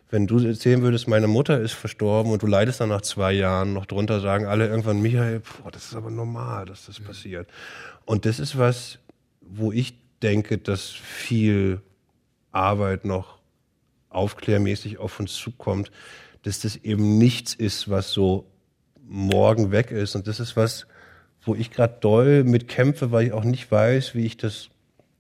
[0.09, 3.72] Wenn du erzählen würdest, meine Mutter ist verstorben und du leidest dann nach zwei Jahren
[3.72, 7.48] noch drunter, sagen alle irgendwann, Michael, boah, das ist aber normal, dass das passiert.
[8.05, 9.00] Und das ist was,
[9.40, 11.81] wo ich denke, dass viel
[12.53, 13.38] Arbeit noch
[14.11, 15.91] aufklärmäßig auf uns zukommt,
[16.43, 18.47] dass das eben nichts ist, was so
[19.05, 20.15] morgen weg ist.
[20.15, 20.87] Und das ist was,
[21.43, 24.69] wo ich gerade doll mit kämpfe, weil ich auch nicht weiß, wie ich das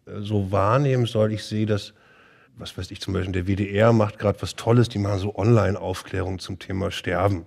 [0.06, 1.32] äh, so wahrnehmen soll.
[1.32, 1.94] Ich sehe, dass
[2.56, 6.38] was weiß ich, zum Beispiel der WDR macht gerade was Tolles, die machen so Online-Aufklärung
[6.38, 7.46] zum Thema Sterben.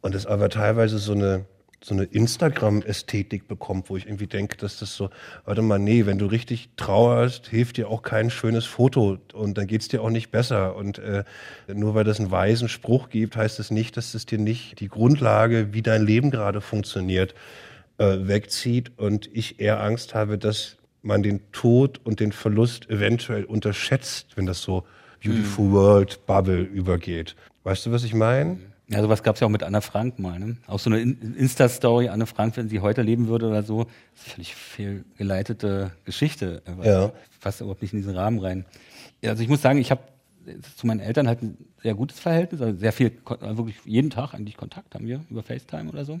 [0.00, 1.46] Und das aber teilweise so eine,
[1.82, 5.10] so eine Instagram-Ästhetik bekommt, wo ich irgendwie denke, dass das so,
[5.44, 9.66] warte mal, nee, wenn du richtig trauerst, hilft dir auch kein schönes Foto und dann
[9.66, 10.74] geht's dir auch nicht besser.
[10.74, 11.24] Und äh,
[11.72, 14.80] nur weil das einen weisen Spruch gibt, heißt es das nicht, dass es dir nicht
[14.80, 17.34] die Grundlage, wie dein Leben gerade funktioniert,
[17.98, 18.98] äh, wegzieht.
[18.98, 24.46] Und ich eher Angst habe, dass man den Tod und den Verlust eventuell unterschätzt, wenn
[24.46, 24.84] das so
[25.22, 25.72] Beautiful mhm.
[25.72, 27.36] World Bubble übergeht.
[27.64, 28.58] Weißt du, was ich meine?
[28.88, 30.38] Ja, sowas gab es ja auch mit Anna Frank mal.
[30.38, 30.58] Ne?
[30.68, 33.84] Auch so eine Insta-Story, Anne Frank, wenn sie heute leben würde oder so.
[33.84, 36.62] Das ist völlig fehlgeleitete Geschichte.
[36.84, 37.12] Ja.
[37.40, 38.64] Passt überhaupt nicht in diesen Rahmen rein.
[39.22, 40.02] Ja, also ich muss sagen, ich habe
[40.76, 44.34] zu meinen Eltern halt ein sehr gutes Verhältnis, also sehr viel, also wirklich jeden Tag
[44.34, 46.20] eigentlich Kontakt haben wir über FaceTime oder so.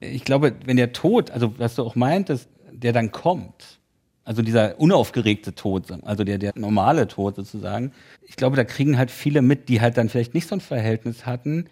[0.00, 3.78] Ich glaube, wenn der Tod, also was du auch meintest, der dann kommt,
[4.24, 7.92] also dieser unaufgeregte Tod, also der, der normale Tod sozusagen.
[8.22, 11.26] Ich glaube, da kriegen halt viele mit, die halt dann vielleicht nicht so ein Verhältnis
[11.26, 11.66] hatten.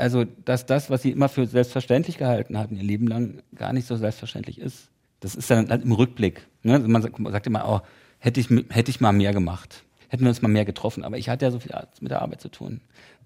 [0.00, 3.86] Also, dass das, was sie immer für selbstverständlich gehalten hatten, ihr Leben lang gar nicht
[3.86, 4.88] so selbstverständlich ist.
[5.20, 6.46] Das ist dann halt im Rückblick.
[6.62, 6.74] Ne?
[6.74, 7.80] Also man sagt immer, oh,
[8.18, 9.84] hätte ich, hätte ich mal mehr gemacht.
[10.08, 11.04] Hätten wir uns mal mehr getroffen.
[11.04, 12.80] Aber ich hatte ja so viel mit der Arbeit zu tun.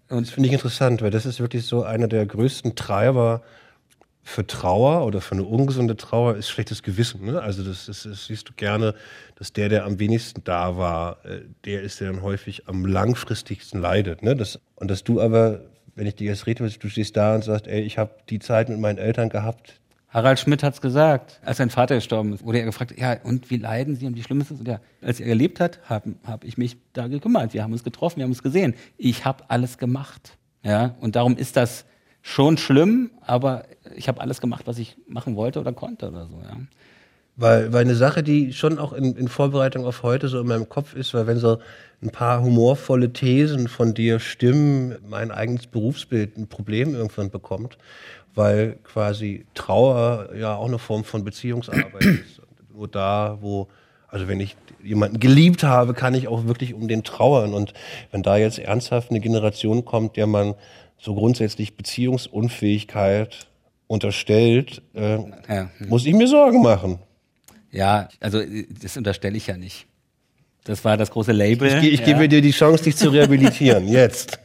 [0.08, 3.42] Und das finde ich interessant, weil das ist wirklich so einer der größten Treiber
[4.24, 7.24] für Trauer oder für eine ungesunde Trauer ist schlechtes Gewissen.
[7.24, 7.40] Ne?
[7.40, 8.94] Also das, das, das, siehst du gerne,
[9.36, 13.80] dass der, der am wenigsten da war, äh, der ist, der dann häufig am langfristigsten
[13.80, 14.22] leidet.
[14.22, 14.34] Ne?
[14.34, 15.60] Das, und dass du aber,
[15.94, 18.68] wenn ich dir jetzt rede, du stehst da und sagst, ey, ich habe die Zeit
[18.68, 19.80] mit meinen Eltern gehabt.
[20.08, 23.56] Harald Schmidt hat's gesagt, als sein Vater gestorben ist, wurde er gefragt, ja, und wie
[23.56, 24.44] leiden Sie und wie schlimm?
[24.48, 27.52] Und ja, als er gelebt hat, habe hab ich mich da gekümmert.
[27.52, 28.74] Wir haben uns getroffen, wir haben uns gesehen.
[28.96, 30.38] Ich habe alles gemacht.
[30.62, 31.84] Ja, und darum ist das
[32.22, 33.64] schon schlimm, aber
[33.96, 36.56] ich habe alles gemacht, was ich machen wollte oder konnte oder so, ja.
[37.36, 40.68] Weil, weil eine Sache, die schon auch in, in Vorbereitung auf heute so in meinem
[40.68, 41.58] Kopf ist, weil wenn so
[42.00, 47.76] ein paar humorvolle Thesen von dir stimmen, mein eigenes Berufsbild ein Problem irgendwann bekommt,
[48.34, 52.40] weil quasi Trauer ja auch eine Form von Beziehungsarbeit ist.
[52.72, 53.68] Nur da, wo,
[54.08, 57.54] also wenn ich jemanden geliebt habe, kann ich auch wirklich um den trauern.
[57.54, 57.72] Und
[58.12, 60.54] wenn da jetzt ernsthaft eine Generation kommt, der man
[60.98, 63.48] so grundsätzlich Beziehungsunfähigkeit
[63.86, 65.18] unterstellt, äh,
[65.48, 65.70] ja.
[65.88, 66.98] Muss ich mir Sorgen machen.
[67.74, 68.40] Ja, also
[68.82, 69.86] das unterstelle ich ja nicht.
[70.64, 71.68] Das war das große Label.
[71.68, 72.06] Ich, ich, ja.
[72.06, 74.38] gebe dir die Chance, dich zu rehabilitieren, jetzt.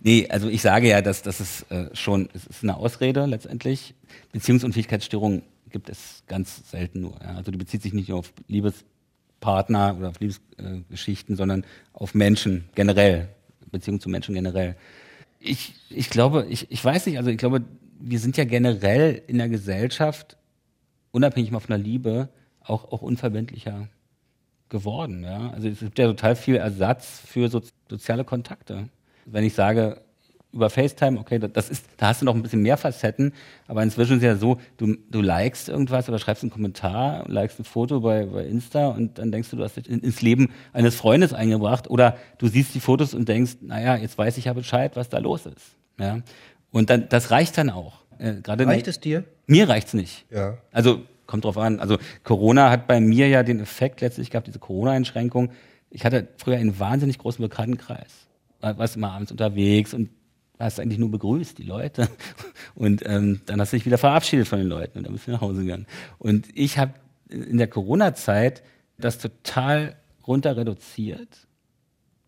[0.00, 3.94] Nee, also ich sage ja, dass das ist äh, schon, es ist eine Ausrede letztendlich.
[4.32, 7.18] Beziehungsunfähigkeitsstörungen gibt es ganz selten nur.
[7.22, 7.36] Ja.
[7.36, 12.66] Also die bezieht sich nicht nur auf Liebespartner oder auf Liebesgeschichten, äh, sondern auf Menschen
[12.74, 13.28] generell,
[13.70, 14.76] Beziehung zu Menschen generell
[15.40, 17.62] ich, ich glaube, ich, ich weiß nicht, also ich glaube,
[17.98, 20.36] wir sind ja generell in der Gesellschaft,
[21.16, 22.28] unabhängig mal von der Liebe,
[22.62, 23.88] auch, auch unverbindlicher
[24.68, 25.24] geworden.
[25.24, 25.50] Ja?
[25.50, 28.90] Also es gibt ja total viel Ersatz für so, soziale Kontakte.
[29.24, 30.02] Wenn ich sage,
[30.52, 33.32] über FaceTime, okay, das ist, da hast du noch ein bisschen mehr Facetten,
[33.66, 37.60] aber inzwischen ist es ja so, du, du likest irgendwas oder schreibst einen Kommentar, likest
[37.60, 40.96] ein Foto bei, bei Insta und dann denkst du, du hast dich ins Leben eines
[40.96, 44.96] Freundes eingebracht oder du siehst die Fotos und denkst, naja, jetzt weiß ich ja Bescheid,
[44.96, 45.76] was da los ist.
[45.98, 46.20] Ja?
[46.70, 48.05] Und dann, das reicht dann auch.
[48.18, 49.24] Äh, reicht es dir?
[49.46, 50.26] Mir reicht's nicht.
[50.30, 50.58] Ja.
[50.72, 51.80] Also, kommt drauf an.
[51.80, 55.50] Also, Corona hat bei mir ja den Effekt letztlich gehabt, diese Corona-Einschränkung.
[55.90, 58.26] Ich hatte früher einen wahnsinnig großen Bekanntenkreis.
[58.60, 60.10] Warst immer abends unterwegs und
[60.58, 62.08] hast eigentlich nur begrüßt, die Leute.
[62.74, 65.30] Und ähm, dann hast du dich wieder verabschiedet von den Leuten und dann bist du
[65.30, 65.86] nach Hause gegangen.
[66.18, 66.92] Und ich habe
[67.28, 68.62] in der Corona-Zeit
[68.98, 71.46] das total runter reduziert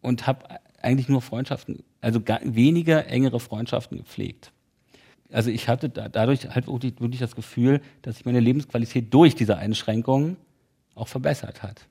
[0.00, 0.46] und habe
[0.80, 4.52] eigentlich nur Freundschaften, also weniger engere Freundschaften gepflegt.
[5.30, 9.34] Also ich hatte da, dadurch halt wirklich, wirklich das Gefühl, dass sich meine Lebensqualität durch
[9.34, 10.36] diese Einschränkungen
[10.94, 11.82] auch verbessert hat.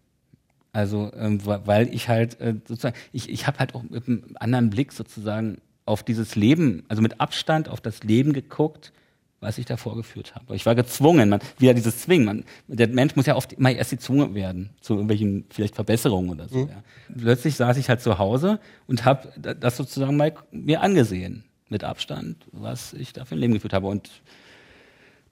[0.73, 4.69] Also ähm, weil ich halt äh, sozusagen, ich, ich habe halt auch mit einem anderen
[4.69, 8.91] Blick sozusagen auf dieses Leben, also mit Abstand auf das Leben geguckt,
[9.39, 10.55] was ich da vorgeführt habe.
[10.55, 12.25] Ich war gezwungen, man, wieder dieses Zwingen.
[12.25, 16.49] Man, der Mensch muss ja oft immer erst gezwungen werden zu irgendwelchen vielleicht Verbesserungen oder
[16.49, 16.65] so.
[16.65, 16.69] Mhm.
[16.69, 16.83] Ja.
[17.15, 22.37] Plötzlich saß ich halt zu Hause und habe das sozusagen mal mir angesehen, mit Abstand,
[22.51, 23.87] was ich da für ein Leben geführt habe.
[23.87, 24.09] Und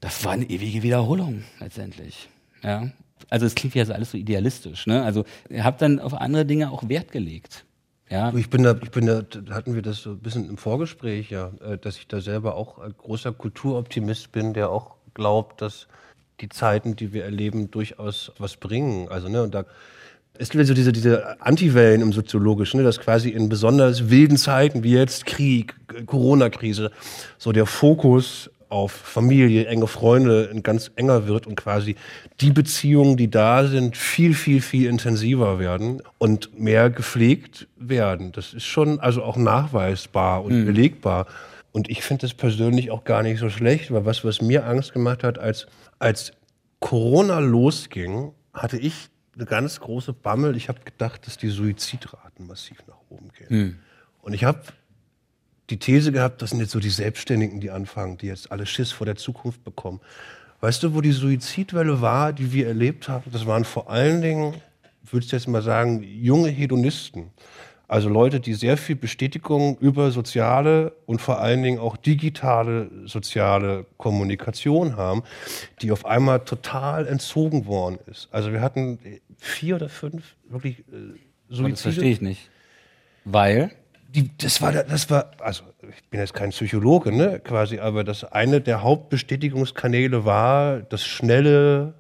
[0.02, 2.30] das war eine ewige Wiederholung letztendlich.
[2.64, 2.92] Ja.
[3.30, 4.88] Also es klingt ja alles so idealistisch.
[4.88, 5.04] Ne?
[5.04, 7.66] Also ich habe dann auf andere Dinge auch Wert gelegt.
[8.10, 8.32] Ja.
[8.36, 11.52] Ich bin da, ich bin da, hatten wir das so ein bisschen im Vorgespräch, ja,
[11.62, 15.88] äh, dass ich da selber auch ein großer Kulturoptimist bin, der auch glaubt, dass
[16.42, 19.10] die Zeiten, die wir erleben, durchaus was bringen.
[19.10, 19.66] Also, ne, und da,
[20.38, 24.84] es gibt so diese, diese Antiwellen im Soziologischen, ne, dass quasi in besonders wilden Zeiten
[24.84, 26.92] wie jetzt Krieg, Corona-Krise,
[27.38, 31.96] so der Fokus auf Familie, enge Freunde ganz enger wird und quasi
[32.42, 38.32] die Beziehungen, die da sind, viel, viel, viel intensiver werden und mehr gepflegt werden.
[38.32, 40.66] Das ist schon also auch nachweisbar und mhm.
[40.66, 41.28] belegbar.
[41.72, 44.94] Und ich finde das persönlich auch gar nicht so schlecht, weil was, was mir Angst
[44.94, 45.68] gemacht hat, als,
[46.00, 46.34] als
[46.80, 50.56] Corona losging, hatte ich eine ganz große Bammel.
[50.56, 53.48] Ich habe gedacht, dass die Suizidraten massiv nach oben gehen.
[53.50, 53.80] Mhm.
[54.22, 54.62] Und ich habe
[55.70, 58.92] die These gehabt, das sind jetzt so die Selbstständigen, die anfangen, die jetzt alle Schiss
[58.92, 60.00] vor der Zukunft bekommen.
[60.62, 63.32] Weißt du, wo die Suizidwelle war, die wir erlebt haben?
[63.32, 64.56] Das waren vor allen Dingen,
[65.04, 67.32] würde ich jetzt mal sagen, junge Hedonisten.
[67.88, 73.86] Also Leute, die sehr viel Bestätigung über soziale und vor allen Dingen auch digitale soziale
[73.98, 75.24] Kommunikation haben,
[75.82, 78.28] die auf einmal total entzogen worden ist.
[78.32, 79.00] Also wir hatten
[79.38, 80.84] vier oder fünf wirklich äh,
[81.50, 81.72] Suizide.
[81.72, 82.50] Das verstehe ich nicht.
[83.24, 83.72] Weil?
[84.16, 88.24] die, das war, das war, also ich bin jetzt kein Psychologe, ne, quasi, aber das
[88.24, 91.94] eine der Hauptbestätigungskanäle war das schnelle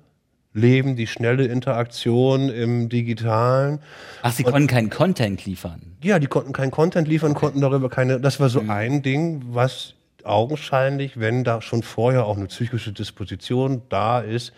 [0.55, 3.79] Leben, die schnelle Interaktion im Digitalen.
[4.21, 5.81] Ach, sie Und, konnten keinen Content liefern.
[6.01, 7.41] Ja, die konnten keinen Content liefern, okay.
[7.41, 8.69] konnten darüber keine, das war so mhm.
[8.69, 14.53] ein Ding, was augenscheinlich, wenn da schon vorher auch eine psychische Disposition da ist,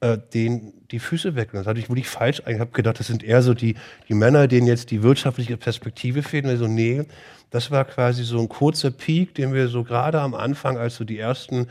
[0.00, 1.50] äh, den die Füße weg.
[1.52, 2.42] Das hatte ich wirklich falsch.
[2.46, 3.76] Ich habe gedacht, das sind eher so die,
[4.08, 6.46] die Männer, denen jetzt die wirtschaftliche Perspektive fehlt.
[6.46, 7.04] Also nee,
[7.50, 11.04] das war quasi so ein kurzer Peak, den wir so gerade am Anfang, als so
[11.04, 11.68] die ersten,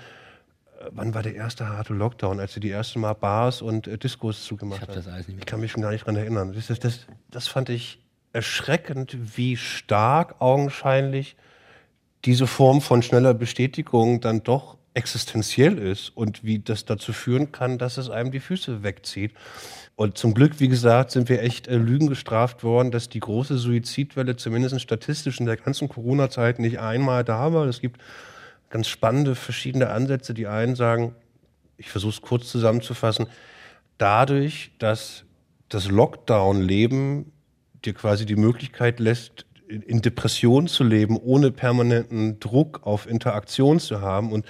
[0.92, 4.44] wann war der erste harte Lockdown, als sie die ersten Mal Bars und äh, Diskos
[4.44, 5.26] zugemacht haben?
[5.38, 6.54] Ich kann mich schon gar nicht dran erinnern.
[6.54, 8.00] Das, das, das, das fand ich
[8.34, 11.36] erschreckend, wie stark augenscheinlich
[12.26, 17.78] diese Form von schneller Bestätigung dann doch existenziell ist und wie das dazu führen kann,
[17.78, 19.34] dass es einem die Füße wegzieht.
[19.96, 23.58] Und zum Glück, wie gesagt, sind wir echt äh, Lügen gestraft worden, dass die große
[23.58, 27.65] Suizidwelle zumindest statistisch in der ganzen Corona-Zeit nicht einmal da war.
[27.68, 28.02] Es gibt
[28.69, 30.34] ganz spannende verschiedene Ansätze.
[30.34, 31.15] Die einen sagen,
[31.77, 33.27] ich versuche es kurz zusammenzufassen,
[33.97, 35.25] dadurch, dass
[35.69, 37.32] das Lockdown-Leben
[37.86, 44.01] dir quasi die Möglichkeit lässt, in Depression zu leben, ohne permanenten Druck auf Interaktion zu
[44.01, 44.45] haben und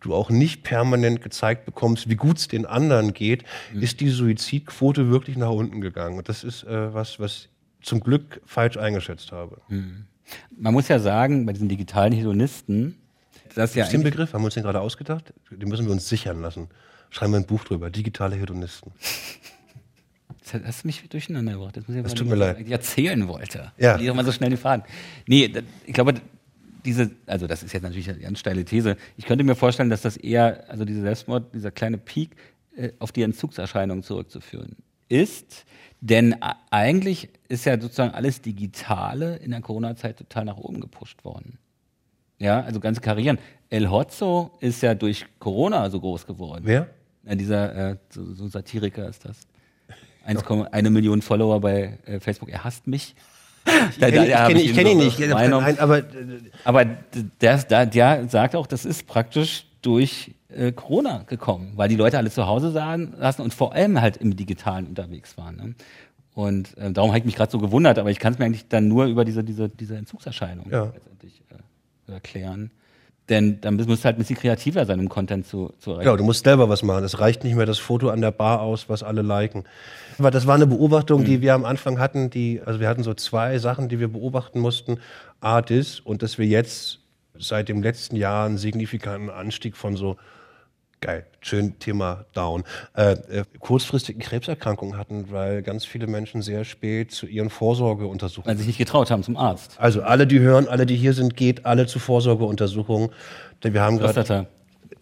[0.00, 3.82] du auch nicht permanent gezeigt bekommst, wie gut es den anderen geht, mhm.
[3.82, 6.18] ist die Suizidquote wirklich nach unten gegangen.
[6.18, 7.48] Und das ist äh, was, was
[7.82, 9.60] zum Glück falsch eingeschätzt habe.
[9.68, 10.06] Mhm.
[10.56, 12.96] Man muss ja sagen, bei diesen digitalen Hedonisten,
[13.54, 13.86] das ja.
[13.86, 15.32] Den Begriff haben wir uns den gerade ausgedacht?
[15.50, 16.68] Den müssen wir uns sichern lassen.
[17.10, 17.90] Schreiben wir ein Buch drüber.
[17.90, 18.92] Digitale Hedonisten.
[20.40, 21.76] Jetzt hast du mich durcheinander gebracht.
[21.76, 22.60] Das, muss ich das tut mir leid.
[22.60, 23.72] Ich erzählen wollte.
[23.78, 23.98] Ja.
[23.98, 24.84] Ich mal so schnell den Faden.
[25.26, 25.50] Nee,
[25.86, 26.14] ich glaube,
[26.84, 28.96] diese, also das ist jetzt natürlich eine ganz steile These.
[29.16, 32.36] Ich könnte mir vorstellen, dass das eher, also dieser Selbstmord, dieser kleine Peak,
[32.76, 34.76] äh, auf die Entzugserscheinung zurückzuführen
[35.08, 35.64] ist.
[36.00, 36.36] Denn
[36.70, 41.58] eigentlich ist ja sozusagen alles Digitale in der Corona-Zeit total nach oben gepusht worden.
[42.38, 43.38] Ja, also ganze Karrieren.
[43.70, 46.62] El Hotzo ist ja durch Corona so groß geworden.
[46.64, 46.88] Wer?
[47.24, 49.40] Ja, dieser, äh, so, so Satiriker ist das.
[50.26, 52.50] 1,1 Million Follower bei äh, Facebook.
[52.50, 53.14] Er hasst mich.
[53.90, 55.22] Ich kenne kenn, kenn ihn nicht.
[55.22, 56.02] Ein, aber
[56.64, 56.84] aber
[57.40, 62.18] der, der, der sagt auch, das ist praktisch durch äh, Corona gekommen, weil die Leute
[62.18, 65.56] alle zu Hause saßen und vor allem halt im Digitalen unterwegs waren.
[65.56, 65.74] Ne?
[66.34, 68.68] Und äh, darum habe ich mich gerade so gewundert, aber ich kann es mir eigentlich
[68.68, 70.84] dann nur über diese, diese, diese Entzugserscheinung ja.
[70.84, 71.54] letztendlich äh,
[72.12, 72.70] erklären.
[73.30, 76.08] Denn dann musst du halt ein bisschen kreativer sein, um Content zu, zu erreichen.
[76.08, 77.04] Ja, du musst selber was machen.
[77.04, 79.64] Es reicht nicht mehr das Foto an der Bar aus, was alle liken.
[80.18, 81.24] Aber das war eine Beobachtung, mhm.
[81.24, 84.60] die wir am Anfang hatten, die, also wir hatten so zwei Sachen, die wir beobachten
[84.60, 84.98] mussten.
[85.40, 87.00] A, das und dass wir jetzt
[87.38, 90.18] seit dem letzten Jahr einen signifikanten Anstieg von so
[91.04, 92.64] geil, schön Thema down,
[92.96, 98.48] äh, äh, kurzfristigen Krebserkrankungen hatten, weil ganz viele Menschen sehr spät zu ihren Vorsorgeuntersuchungen.
[98.48, 99.76] Weil sie sich nicht getraut haben zum Arzt.
[99.78, 103.10] Also alle, die hören, alle, die hier sind, geht alle zu Vorsorgeuntersuchungen.
[103.62, 104.46] Denn wir haben gerade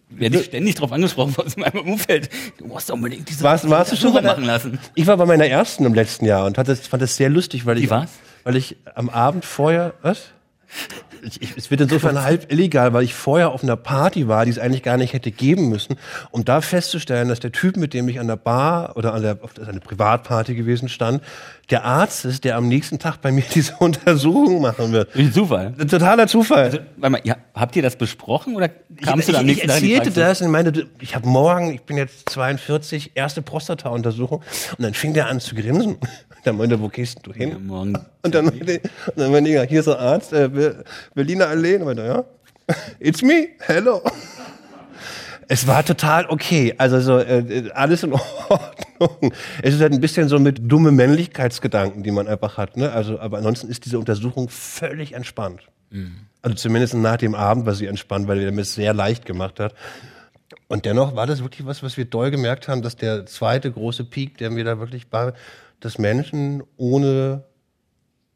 [0.09, 2.29] werde ich ständig darauf angesprochen aus meinem Umfeld.
[2.57, 4.77] Du musst doch unbedingt diese warst, warst du schon machen lassen.
[4.93, 7.65] Ich war bei meiner ersten im letzten Jahr und fand das, fand das sehr lustig,
[7.65, 10.33] weil ich, weil ich am Abend vorher, was?
[11.23, 14.51] Ich, ich, es wird insofern halb illegal, weil ich vorher auf einer Party war, die
[14.51, 15.97] es eigentlich gar nicht hätte geben müssen,
[16.31, 19.39] um da festzustellen, dass der Typ, mit dem ich an der Bar oder an der,
[19.41, 21.21] auf der eine Privatparty gewesen stand,
[21.69, 25.15] der Arzt ist, der am nächsten Tag bei mir diese Untersuchung machen wird.
[25.15, 25.73] Ein Zufall.
[25.77, 26.63] Ein totaler Zufall.
[26.63, 29.81] Also, mal, ja, habt ihr das besprochen oder kamst ich, du am nächsten Tag?
[29.81, 34.43] Ich erzählte das und meinte, ich habe morgen, ich bin jetzt 42, erste Prostata-Untersuchung
[34.77, 35.97] und dann fing der an zu grinsen.
[36.43, 37.49] Dann meinte, wo gehst du hin?
[37.51, 37.97] Ja, morgen.
[38.21, 40.49] Und dann meinte, und dann meinte ich, hier ist der Arzt, äh,
[41.13, 41.77] Berliner Allee.
[41.77, 42.23] Und meinte, ja,
[42.99, 44.01] it's me, hello.
[45.47, 46.73] Es war total okay.
[46.77, 48.13] Also so äh, alles in
[48.49, 49.33] Ordnung.
[49.61, 52.77] Es ist halt ein bisschen so mit dumme Männlichkeitsgedanken, die man einfach hat.
[52.77, 52.91] Ne?
[52.91, 55.61] Also, aber ansonsten ist diese Untersuchung völlig entspannt.
[56.41, 59.59] Also zumindest nach dem Abend war sie entspannt, weil er mir es sehr leicht gemacht
[59.59, 59.75] hat.
[60.67, 64.03] Und dennoch war das wirklich was, was wir doll gemerkt haben, dass der zweite große
[64.05, 65.33] Peak, der mir da wirklich war,
[65.83, 67.43] dass Menschen ohne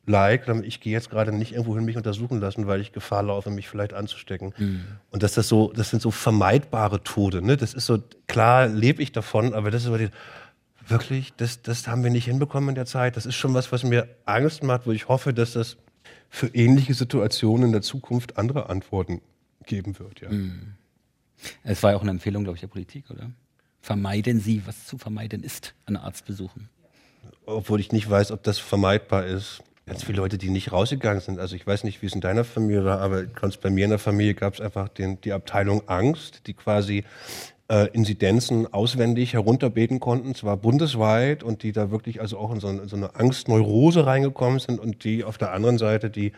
[0.10, 3.50] Like, ich gehe jetzt gerade nicht irgendwo hin mich untersuchen lassen, weil ich Gefahr laufe,
[3.50, 4.54] mich vielleicht anzustecken.
[4.58, 4.86] Mhm.
[5.12, 7.42] Und dass das so, das sind so vermeidbare Tode.
[7.42, 7.58] Ne?
[7.58, 10.10] Das ist so, klar lebe ich davon, aber das ist aber die,
[10.88, 13.18] wirklich, das, das haben wir nicht hinbekommen in der Zeit.
[13.18, 15.76] Das ist schon was, was mir Angst macht, wo ich hoffe, dass das
[16.30, 19.22] für ähnliche Situationen in der Zukunft andere Antworten
[19.66, 20.22] geben wird.
[20.22, 20.30] Ja.
[20.30, 20.76] Mhm.
[21.64, 23.30] Es war ja auch eine Empfehlung, glaube ich, der Politik, oder?
[23.82, 26.70] Vermeiden Sie, was zu vermeiden ist an Arztbesuchen.
[27.48, 31.40] Obwohl ich nicht weiß, ob das vermeidbar ist ganz viele Leute, die nicht rausgegangen sind.
[31.40, 33.90] Also ich weiß nicht, wie es in deiner Familie war, aber ganz bei mir in
[33.90, 37.06] der Familie gab es einfach den, die Abteilung Angst, die quasi
[37.70, 42.68] äh, Inzidenzen auswendig herunterbeten konnten, zwar bundesweit und die da wirklich also auch in so,
[42.68, 46.34] in so eine Angstneurose reingekommen sind und die auf der anderen Seite, die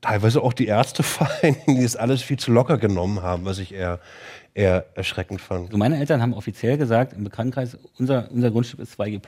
[0.00, 3.74] teilweise auch die Ärzte fallen, die das alles viel zu locker genommen haben, was ich
[3.74, 3.98] eher,
[4.54, 5.66] eher erschreckend fand.
[5.66, 9.20] Also meine Eltern haben offiziell gesagt, im Bekanntenkreis, unser, unser Grundstück ist 2G+.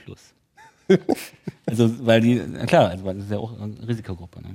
[1.66, 4.42] Also, weil die, na klar, also, weil das ist ja auch eine Risikogruppe.
[4.42, 4.48] Ne?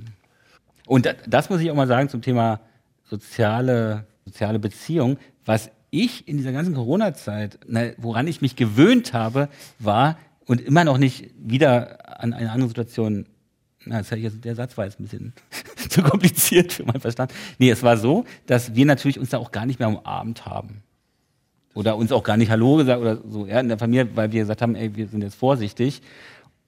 [0.86, 2.60] Und das, das muss ich auch mal sagen zum Thema
[3.04, 5.18] soziale, soziale Beziehung.
[5.44, 7.58] Was ich in dieser ganzen Corona-Zeit,
[7.98, 13.26] woran ich mich gewöhnt habe, war und immer noch nicht wieder an eine andere Situation
[13.86, 15.32] na, das jetzt, der Satz war jetzt ein bisschen
[15.88, 17.32] zu kompliziert für meinen Verstand.
[17.58, 20.82] Nee, es war so, dass wir natürlich uns da auch gar nicht mehr umarmt haben
[21.76, 24.40] oder uns auch gar nicht Hallo gesagt oder so ja, in der Familie, weil wir
[24.40, 26.00] gesagt haben, ey, wir sind jetzt vorsichtig.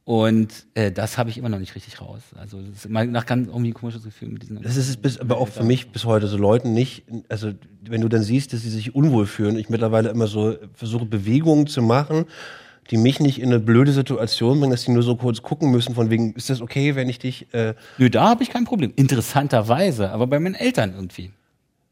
[0.05, 2.21] Und äh, das habe ich immer noch nicht richtig raus.
[2.39, 4.63] Also das ist immer nach ganz irgendwie ein komisches Gefühl mit diesen.
[4.63, 7.05] Das ist bis, aber auch für mich bis heute so Leuten nicht.
[7.29, 11.05] Also wenn du dann siehst, dass sie sich unwohl fühlen, ich mittlerweile immer so versuche
[11.05, 12.25] Bewegungen zu machen,
[12.91, 15.95] die mich nicht in eine blöde Situation bringen, dass die nur so kurz gucken müssen,
[15.95, 17.53] von wegen, ist das okay, wenn ich dich.
[17.53, 18.93] Äh Nö, da habe ich kein Problem.
[18.97, 21.33] Interessanterweise, aber bei meinen Eltern irgendwie.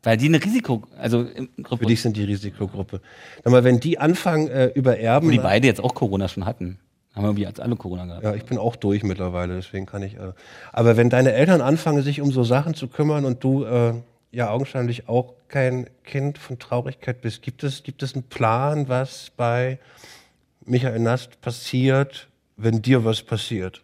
[0.07, 1.27] Weil die eine Risiko, also
[1.65, 1.83] Gruppe.
[1.83, 3.01] Für dich sind die Risikogruppe.
[3.45, 5.27] Mal, wenn die anfangen äh, über Erben.
[5.27, 6.79] Und die beide jetzt auch Corona schon hatten.
[7.13, 8.23] Haben wir wie als alle Corona gehabt.
[8.23, 10.15] Ja, ich bin auch durch mittlerweile, deswegen kann ich.
[10.15, 10.33] Äh,
[10.73, 13.95] aber wenn deine Eltern anfangen, sich um so Sachen zu kümmern und du äh,
[14.31, 19.33] ja augenscheinlich auch kein Kind von Traurigkeit bist, gibt es, gibt es einen Plan, was
[19.37, 19.81] bei
[20.65, 23.83] Michael Nast passiert, wenn dir was passiert?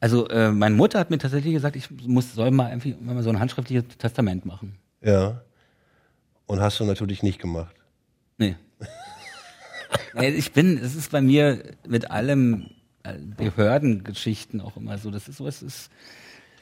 [0.00, 3.28] Also äh, meine Mutter hat mir tatsächlich gesagt, ich muss soll mal einfach mal so
[3.28, 4.78] ein handschriftliches Testament machen.
[5.02, 5.42] Ja.
[6.46, 7.74] Und hast du natürlich nicht gemacht.
[10.14, 10.28] Nee.
[10.28, 12.70] ich bin, es ist bei mir mit allem
[13.02, 15.10] äh, Behördengeschichten auch immer so.
[15.10, 15.90] Das ist so, es ist,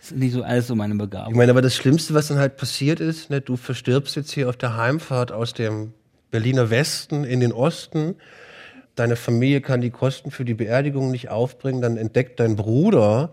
[0.00, 1.32] ist nicht so alles so meine Begabung.
[1.32, 4.48] Ich meine, aber das Schlimmste, was dann halt passiert ist, ne, du verstirbst jetzt hier
[4.48, 5.92] auf der Heimfahrt aus dem
[6.30, 8.16] Berliner Westen in den Osten.
[8.94, 11.80] Deine Familie kann die Kosten für die Beerdigung nicht aufbringen.
[11.80, 13.32] Dann entdeckt dein Bruder,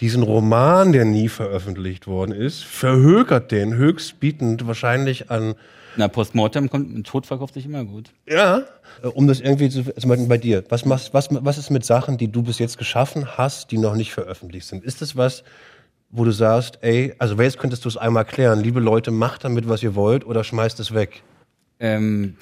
[0.00, 5.54] diesen Roman, der nie veröffentlicht worden ist, verhökert den höchstbietend wahrscheinlich an.
[5.96, 8.10] Na, Postmortem kommt, ein Tod verkauft sich immer gut.
[8.28, 8.64] Ja,
[9.02, 12.18] äh, um das irgendwie zu, also bei dir, was machst, was, was ist mit Sachen,
[12.18, 14.84] die du bis jetzt geschaffen hast, die noch nicht veröffentlicht sind?
[14.84, 15.42] Ist das was,
[16.10, 19.68] wo du sagst, ey, also jetzt könntest du es einmal klären, liebe Leute, macht damit,
[19.68, 21.22] was ihr wollt oder schmeißt es weg?
[21.80, 22.36] Ähm,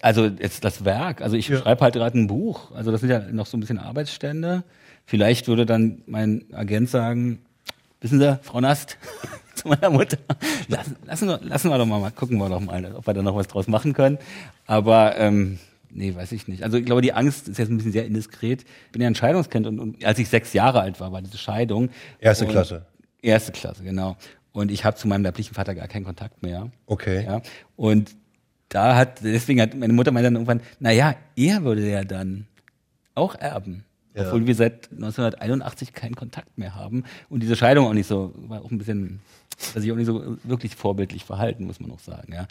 [0.00, 1.58] also jetzt das Werk, also ich ja.
[1.58, 4.64] schreibe halt gerade ein Buch, also das sind ja noch so ein bisschen Arbeitsstände.
[5.04, 7.40] Vielleicht würde dann mein Agent sagen,
[8.00, 8.98] wissen Sie, Frau Nast,
[9.54, 10.18] zu meiner Mutter,
[10.68, 13.36] lassen, lassen, wir, lassen wir doch mal, gucken wir doch mal, ob wir da noch
[13.36, 14.18] was draus machen können.
[14.66, 15.58] Aber ähm,
[15.90, 16.62] nee, weiß ich nicht.
[16.62, 18.64] Also ich glaube, die Angst ist jetzt ein bisschen sehr indiskret.
[18.86, 21.38] Ich bin ja ein Scheidungskind und, und als ich sechs Jahre alt war, war diese
[21.38, 21.90] Scheidung.
[22.18, 22.86] Erste Klasse.
[23.22, 24.16] Erste Klasse, genau.
[24.52, 26.70] Und ich habe zu meinem leiblichen Vater gar keinen Kontakt mehr.
[26.86, 27.24] Okay.
[27.24, 27.42] Ja.
[27.76, 28.14] Und
[28.68, 32.46] da hat, deswegen hat meine Mutter meinte dann irgendwann, na ja, er würde ja dann
[33.14, 33.83] auch erben.
[34.14, 34.26] Ja.
[34.26, 38.62] Obwohl wir seit 1981 keinen Kontakt mehr haben und diese Scheidung auch nicht so, war
[38.62, 39.20] auch ein bisschen,
[39.74, 42.46] dass ich auch nicht so wirklich vorbildlich verhalten, muss man auch sagen, ja.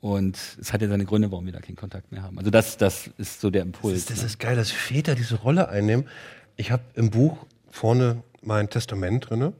[0.00, 2.36] Und es hat ja seine Gründe, warum wir da keinen Kontakt mehr haben.
[2.36, 3.94] Also das, das ist so der Impuls.
[3.94, 4.26] Das ist, das ne?
[4.26, 6.08] ist geil, dass Väter diese Rolle einnehmen.
[6.56, 9.52] Ich habe im Buch vorne mein Testament drinne.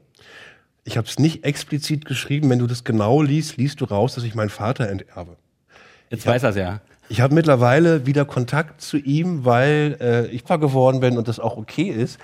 [0.83, 2.49] Ich habe es nicht explizit geschrieben.
[2.49, 5.37] Wenn du das genau liest, liest du raus, dass ich meinen Vater enterbe.
[6.09, 6.81] Jetzt ich weiß er ja.
[7.09, 11.39] Ich habe mittlerweile wieder Kontakt zu ihm, weil äh, ich Papa geworden bin und das
[11.39, 12.17] auch okay ist.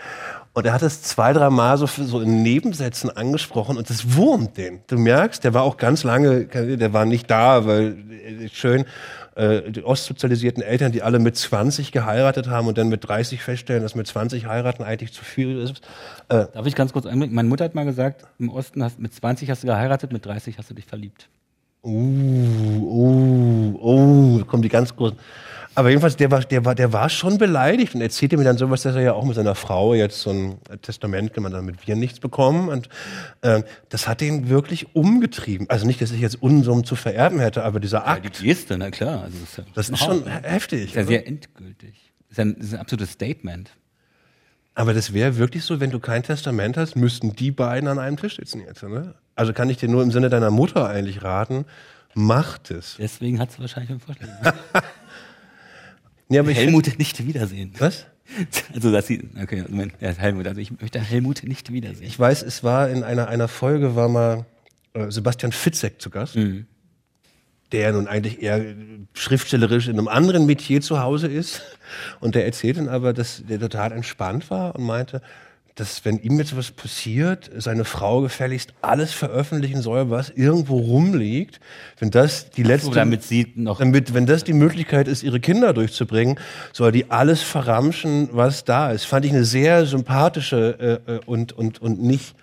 [0.53, 4.57] Und er hat es zwei, drei Mal so, so in Nebensätzen angesprochen und das wurmt
[4.57, 4.81] den.
[4.87, 7.97] Du merkst, der war auch ganz lange, der war nicht da, weil
[8.41, 8.85] äh, schön
[9.35, 13.83] äh, die ostsozialisierten Eltern, die alle mit 20 geheiratet haben und dann mit 30 feststellen,
[13.83, 15.81] dass mit 20 heiraten eigentlich zu viel ist.
[16.29, 17.35] Äh, Darf ich ganz kurz einblicken?
[17.35, 20.57] Meine Mutter hat mal gesagt, im Osten hast mit 20 hast du geheiratet, mit 30
[20.57, 21.29] hast du dich verliebt.
[21.81, 25.17] Uh, uh, uh, kommen die ganz großen.
[25.75, 28.81] Aber jedenfalls, der war, der, war, der war schon beleidigt und erzählte mir dann sowas,
[28.81, 31.95] dass er ja auch mit seiner Frau jetzt so ein Testament gemacht hat, damit wir
[31.95, 32.67] nichts bekommen.
[32.67, 32.89] Und
[33.43, 35.69] äh, das hat ihn wirklich umgetrieben.
[35.69, 38.77] Also nicht, dass ich jetzt Unsummen zu vererben hätte, aber dieser Ja, die Akt, Geste,
[38.77, 39.23] na klar.
[39.23, 40.41] Also das ist, ja das ist schon ne?
[40.43, 40.85] heftig.
[40.87, 42.11] ist ja sehr endgültig.
[42.27, 43.71] Das ist ein, das ist ein absolutes Statement.
[44.73, 48.17] Aber das wäre wirklich so, wenn du kein Testament hast, müssten die beiden an einem
[48.17, 48.83] Tisch sitzen jetzt.
[48.83, 49.13] Ne?
[49.39, 51.65] Also kann ich dir nur im Sinne deiner Mutter eigentlich raten,
[52.13, 52.95] mach das.
[52.99, 54.27] Deswegen hat sie wahrscheinlich einen Vorschlag.
[56.27, 57.73] Nee, ich find- Helmut nicht wiedersehen.
[57.79, 58.05] was?
[58.75, 62.05] Also, dass sie, okay, Moment, ja, Helmut, also ich möchte Helmut nicht wiedersehen.
[62.05, 64.45] Ich weiß, es war in einer, einer Folge, war mal
[64.93, 66.37] äh, Sebastian Fitzek zu Gast,
[67.71, 68.63] der nun eigentlich eher
[69.15, 71.63] schriftstellerisch in einem anderen Metier zu Hause ist.
[72.19, 75.23] Und der erzählt dann aber, dass der total entspannt war und meinte,
[75.79, 81.59] dass wenn ihm jetzt was passiert, seine Frau gefälligst alles veröffentlichen soll, was irgendwo rumliegt.
[81.99, 85.39] Wenn das die letzte, So, damit sie noch damit, wenn das die Möglichkeit ist, ihre
[85.39, 86.37] Kinder durchzubringen,
[86.73, 89.05] soll die alles verramschen, was da ist.
[89.05, 92.35] Fand ich eine sehr sympathische äh, äh, und, und, und nicht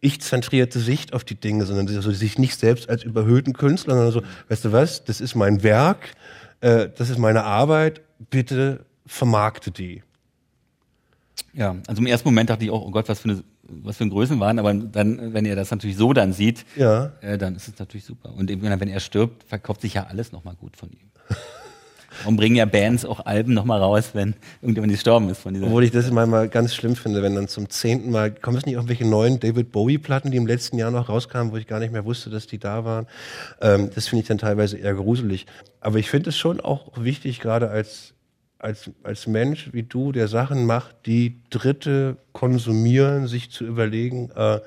[0.00, 4.22] ich-zentrierte Sicht auf die Dinge, sondern so, sich nicht selbst als überhöhten Künstler, sondern so,
[4.48, 6.14] weißt du was, das ist mein Werk,
[6.60, 10.02] äh, das ist meine Arbeit, bitte vermarkte die.
[11.58, 14.04] Ja, also im ersten Moment dachte ich auch, oh Gott, was für eine, was für
[14.04, 17.12] ein Größenwahn, aber dann, wenn er das natürlich so dann sieht, Ja.
[17.20, 18.32] äh, dann ist es natürlich super.
[18.36, 21.10] Und eben, wenn er stirbt, verkauft sich ja alles nochmal gut von ihm.
[22.22, 25.66] Warum bringen ja Bands auch Alben nochmal raus, wenn irgendjemand gestorben ist von dieser.
[25.66, 28.74] Obwohl ich das manchmal ganz schlimm finde, wenn dann zum zehnten Mal, kommen es nicht
[28.76, 32.04] irgendwelche neuen David Bowie-Platten, die im letzten Jahr noch rauskamen, wo ich gar nicht mehr
[32.04, 33.06] wusste, dass die da waren.
[33.60, 35.46] Ähm, das finde ich dann teilweise eher gruselig.
[35.80, 38.14] Aber ich finde es schon auch wichtig, gerade als,
[38.58, 44.60] als, als Mensch wie du, der Sachen macht, die Dritte konsumieren, sich zu überlegen, äh,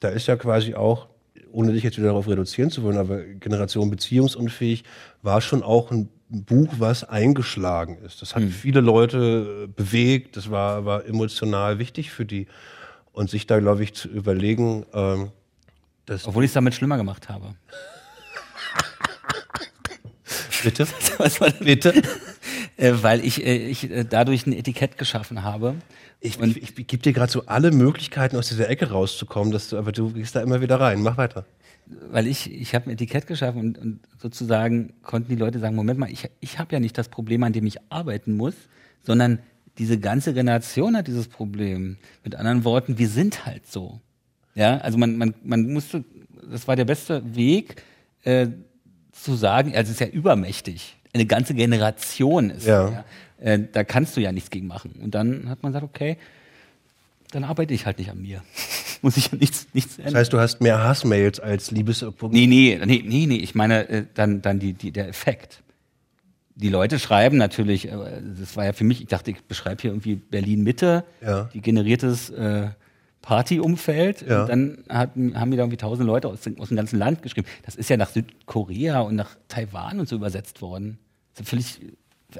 [0.00, 1.06] da ist ja quasi auch,
[1.52, 4.84] ohne dich jetzt wieder darauf reduzieren zu wollen, aber Generation Beziehungsunfähig
[5.22, 8.22] war schon auch ein Buch, was eingeschlagen ist.
[8.22, 12.46] Das hat viele Leute äh, bewegt, das war, war emotional wichtig für die.
[13.12, 15.32] Und sich da, glaube ich, zu überlegen, ähm,
[16.06, 17.54] das Obwohl ich es damit schlimmer gemacht habe.
[20.64, 20.86] bitte,
[21.18, 21.58] Was war das?
[21.58, 21.92] bitte.
[22.82, 25.76] Äh, weil ich, äh, ich äh, dadurch ein Etikett geschaffen habe.
[26.20, 29.78] Ich, ich, ich gebe dir gerade so alle Möglichkeiten, aus dieser Ecke rauszukommen, dass du,
[29.78, 31.00] aber du gehst da immer wieder rein.
[31.00, 31.44] Mach weiter.
[32.10, 36.00] weil ich, ich habe ein Etikett geschaffen und, und sozusagen konnten die Leute sagen, Moment
[36.00, 38.54] mal, ich, ich habe ja nicht das Problem, an dem ich arbeiten muss,
[39.04, 39.38] sondern
[39.78, 41.98] diese ganze Generation hat dieses Problem.
[42.24, 44.00] Mit anderen Worten, wir sind halt so.
[44.56, 46.04] Ja, also man, man, man musste,
[46.50, 47.80] das war der beste Weg,
[48.24, 48.48] äh,
[49.12, 50.96] zu sagen, also es ist ja übermächtig.
[51.14, 52.66] Eine ganze Generation ist.
[52.66, 53.04] Ja.
[53.40, 54.92] Äh, da kannst du ja nichts gegen machen.
[55.02, 56.16] Und dann hat man gesagt, okay,
[57.32, 58.42] dann arbeite ich halt nicht an mir.
[59.02, 60.14] Muss ich ja nichts, nichts ändern.
[60.14, 62.02] Das heißt, du hast mehr Hassmails als Liebes...
[62.30, 63.36] Nee, nee, nee, nee, nee.
[63.36, 65.62] Ich meine, äh, dann, dann die, die, der Effekt.
[66.54, 67.96] Die Leute schreiben natürlich, äh,
[68.38, 71.50] das war ja für mich, ich dachte, ich beschreibe hier irgendwie Berlin Mitte, Ja.
[71.52, 72.68] die generiertes äh,
[73.22, 74.22] Partyumfeld.
[74.28, 74.42] Ja.
[74.42, 77.22] Und dann hat, haben mir da irgendwie tausend Leute aus, dem- aus dem ganzen Land
[77.22, 77.46] geschrieben.
[77.64, 80.98] Das ist ja nach Südkorea und nach Taiwan und so übersetzt worden.
[81.34, 81.80] Das sind völlig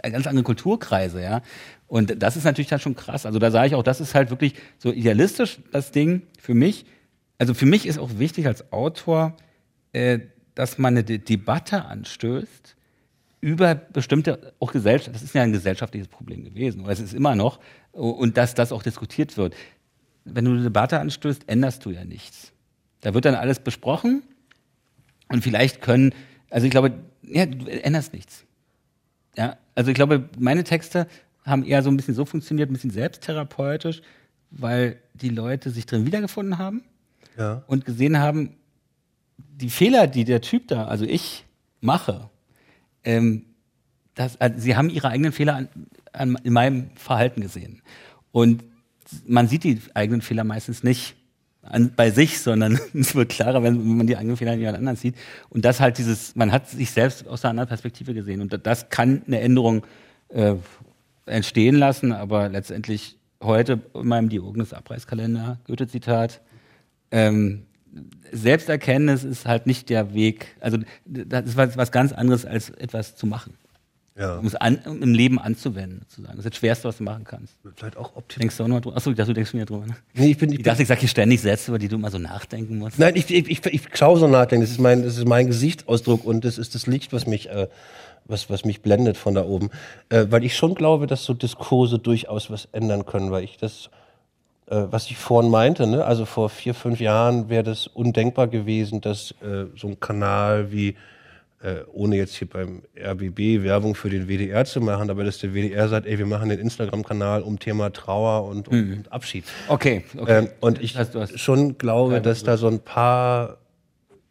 [0.03, 1.43] äh, ganz andere Kulturkreise, ja.
[1.87, 3.24] Und das ist natürlich dann schon krass.
[3.26, 6.85] Also da sage ich auch, das ist halt wirklich so idealistisch, das Ding für mich.
[7.39, 9.37] Also für mich ist auch wichtig als Autor,
[9.93, 10.18] äh,
[10.55, 12.76] dass man eine De Debatte anstößt
[13.41, 17.35] über bestimmte, auch Gesellschaft, das ist ja ein gesellschaftliches Problem gewesen, oder es ist immer
[17.35, 17.59] noch,
[17.91, 19.55] und dass das auch diskutiert wird.
[20.25, 22.53] Wenn du eine Debatte anstößt, änderst du ja nichts.
[23.01, 24.23] Da wird dann alles besprochen
[25.29, 26.14] und vielleicht können,
[26.51, 26.93] also ich glaube,
[27.23, 28.45] ja, du änderst nichts.
[29.37, 31.07] Ja, also ich glaube, meine Texte
[31.45, 34.03] haben eher so ein bisschen so funktioniert, ein bisschen selbsttherapeutisch,
[34.51, 36.83] weil die Leute sich drin wiedergefunden haben
[37.37, 37.62] Ja.
[37.66, 38.57] und gesehen haben,
[39.39, 41.45] die Fehler, die der Typ da, also ich,
[41.81, 42.29] mache,
[43.05, 43.47] ähm,
[44.14, 45.68] das, also sie haben ihre eigenen Fehler an,
[46.12, 47.83] an, in meinem Verhalten gesehen.
[48.31, 48.62] Und
[49.27, 51.17] man sieht die eigenen Fehler meistens nicht
[51.63, 54.97] an, bei sich, sondern es wird klarer, wenn, man die eigenen Fehler in jemand anderen
[54.97, 55.17] sieht.
[55.49, 58.41] Und das halt dieses, man hat sich selbst aus einer anderen Perspektive gesehen.
[58.41, 59.87] Und das kann eine Änderung
[60.29, 60.55] äh,
[61.27, 66.41] entstehen lassen, aber letztendlich heute in meinem Diogenes-Abreißkalender, Goethe-Zitat,
[67.11, 67.67] ähm,
[68.31, 73.17] Selbsterkenntnis ist halt nicht der Weg, also das ist was, was ganz anderes als etwas
[73.17, 73.55] zu machen,
[74.15, 74.37] Ja.
[74.37, 76.37] um es an, um im Leben anzuwenden, sozusagen.
[76.37, 77.55] Das ist das Schwerste, was du machen kannst.
[77.77, 78.39] Vielleicht auch optimistisch.
[78.39, 78.97] Denkst du auch noch drüber?
[78.97, 79.87] Achso, ich dachte, du denkst mir drüber.
[79.87, 79.97] Ne?
[80.13, 82.11] Nee, ich bin, ich Ich dachte, ich sag hier ständig Sätze, über die du immer
[82.11, 82.99] so nachdenken musst.
[82.99, 84.65] Nein, ich, ich, ich, ich schaue so nachdenken.
[84.65, 87.69] Das ist mein, das ist mein Gesichtsausdruck und das ist das Licht, was mich, äh,
[88.27, 89.71] was, was mich blendet von da oben.
[90.11, 93.89] Äh, weil ich schon glaube, dass so Diskurse durchaus was ändern können, weil ich das,
[94.67, 96.05] äh, was ich vorhin meinte, ne?
[96.05, 100.97] also vor vier, fünf Jahren wäre das undenkbar gewesen, dass äh, so ein Kanal wie
[101.63, 105.55] äh, ohne jetzt hier beim RBB Werbung für den WDR zu machen, aber dass der
[105.55, 108.93] WDR sagt, ey, wir machen den Instagram-Kanal um Thema Trauer und, und, Mhm.
[108.99, 109.45] und Abschied.
[109.69, 110.39] Okay, okay.
[110.39, 113.59] Ähm, und ich Das heißt, schon glaube, dass da so ein paar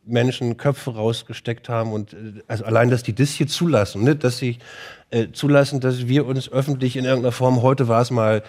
[0.05, 2.17] Menschen Köpfe rausgesteckt haben und äh,
[2.47, 4.15] also allein, dass die das hier zulassen, ne?
[4.15, 4.57] dass sie
[5.09, 8.43] äh, zulassen, dass wir uns öffentlich in irgendeiner Form, heute war es mal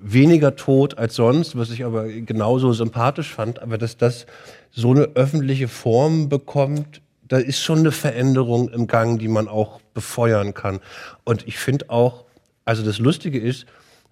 [0.00, 4.26] weniger tot als sonst, was ich aber genauso sympathisch fand, aber dass das
[4.72, 7.01] so eine öffentliche Form bekommt,
[7.32, 10.80] da ist schon eine Veränderung im Gang, die man auch befeuern kann.
[11.24, 12.26] Und ich finde auch,
[12.66, 13.64] also das Lustige ist,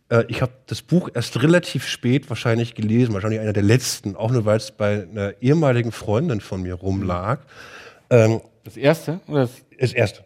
[0.09, 4.31] äh, ich habe das Buch erst relativ spät wahrscheinlich gelesen, wahrscheinlich einer der letzten, auch
[4.31, 7.41] nur weil es bei einer ehemaligen Freundin von mir rumlag.
[8.09, 9.21] Ähm, das erste?
[9.27, 10.25] Oder das, das erste.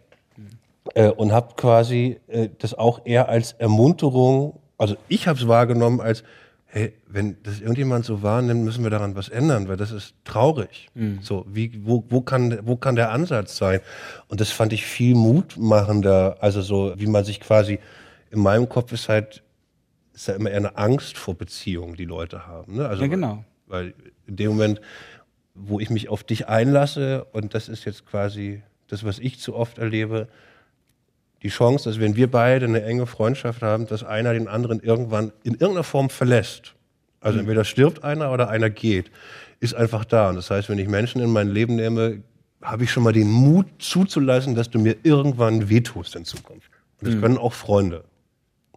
[0.94, 6.00] Äh, und habe quasi äh, das auch eher als Ermunterung, also ich habe es wahrgenommen
[6.00, 6.22] als,
[6.74, 10.88] hey, wenn das irgendjemand so wahrnimmt, müssen wir daran was ändern, weil das ist traurig.
[11.22, 13.80] So, wie, wo, wo, kann, wo kann der Ansatz sein?
[14.26, 17.78] Und das fand ich viel mutmachender, also so, wie man sich quasi,
[18.32, 19.44] in meinem Kopf ist halt,
[20.14, 22.74] ist ja immer eher eine Angst vor Beziehungen, die Leute haben.
[22.74, 22.88] Ne?
[22.88, 23.44] Also, Ja, genau.
[23.68, 23.94] Weil
[24.26, 24.80] in dem Moment,
[25.54, 29.54] wo ich mich auf dich einlasse, und das ist jetzt quasi das, was ich zu
[29.54, 30.26] oft erlebe,
[31.44, 35.30] die Chance, dass wenn wir beide eine enge Freundschaft haben, dass einer den anderen irgendwann
[35.44, 36.74] in irgendeiner Form verlässt.
[37.20, 39.10] Also entweder stirbt einer oder einer geht,
[39.60, 40.30] ist einfach da.
[40.30, 42.22] Und das heißt, wenn ich Menschen in mein Leben nehme,
[42.62, 46.70] habe ich schon mal den Mut zuzulassen, dass du mir irgendwann wehtust in Zukunft.
[47.00, 48.04] Und das können auch Freunde.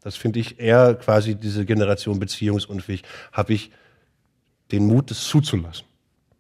[0.02, 3.04] Das finde ich eher quasi diese Generation beziehungsunfähig.
[3.32, 3.72] Habe ich
[4.72, 5.86] den Mut, das zuzulassen.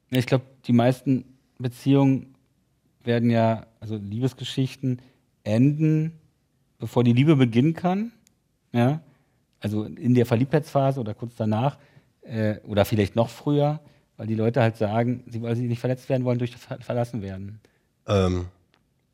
[0.09, 1.23] Ich glaube, die meisten
[1.57, 2.35] Beziehungen
[3.03, 5.01] werden ja, also Liebesgeschichten
[5.47, 6.11] enden,
[6.79, 8.11] bevor die Liebe beginnen kann.
[8.73, 9.01] Ja?
[9.59, 11.77] Also in der Verliebtheitsphase oder kurz danach
[12.21, 13.79] äh, oder vielleicht noch früher,
[14.17, 17.21] weil die Leute halt sagen, sie, weil sie nicht verletzt werden wollen durch Ver verlassen
[17.21, 17.59] werden.
[18.07, 18.45] Ähm,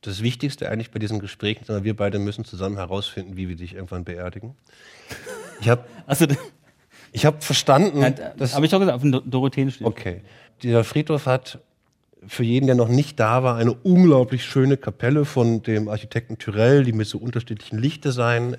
[0.02, 3.74] das Wichtigste eigentlich bei diesen Gesprächen, sondern wir beide müssen zusammen herausfinden, wie wir dich
[3.76, 4.56] irgendwann beerdigen.
[5.62, 6.26] Ich habe Also,
[7.14, 9.88] ich hab verstanden, das dass habe ich doch gesagt, auf dem Dor- Dorotheenstiel.
[9.88, 10.22] Okay.
[10.62, 11.60] Dieser Friedhof hat
[12.28, 16.84] für jeden, der noch nicht da war, eine unglaublich schöne Kapelle von dem Architekten Tyrell,
[16.84, 18.58] die mit so unterschiedlichen Lichtdesign.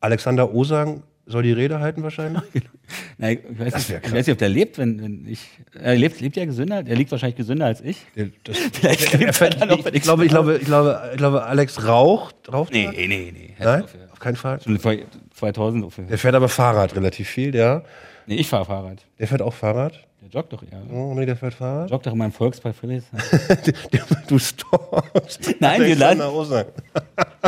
[0.00, 2.42] Alexander Osang soll die Rede halten wahrscheinlich.
[3.18, 5.40] Nein, ich weiß, nicht, ich weiß nicht, ob der lebt, wenn, wenn ich.
[5.74, 6.82] Er lebt, lebt ja gesünder?
[6.86, 8.06] Er liegt wahrscheinlich gesünder als ich.
[8.44, 11.86] Das, Vielleicht lebt er noch, wenn ich, glaube, ich, glaube, ich, glaube, ich glaube, Alex
[11.86, 12.34] raucht.
[12.50, 12.92] raucht Nee, er?
[12.92, 13.54] nee, nee.
[13.58, 14.60] Nein, Auf, auf keinen Fall.
[14.62, 14.94] Schon vor
[15.34, 16.04] 2000 ungefähr.
[16.04, 17.82] Der fährt aber Fahrrad relativ viel, ja.
[18.28, 19.06] Nee, ich fahre Fahrrad.
[19.18, 20.06] Der fährt auch Fahrrad.
[20.20, 20.82] Der joggt doch eher.
[20.92, 21.90] Oh, nee, der fährt Fahrrad.
[21.90, 23.06] Joggt doch in meinem Volkspark Friedrichs.
[24.28, 25.54] du stalkst.
[25.60, 26.66] Nein, wir Osang.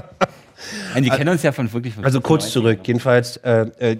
[0.94, 1.92] Nein, die kennen uns ja von wirklich.
[1.92, 2.52] von Also kurz 90ern.
[2.52, 2.80] zurück.
[2.84, 3.96] Jedenfalls äh, äh,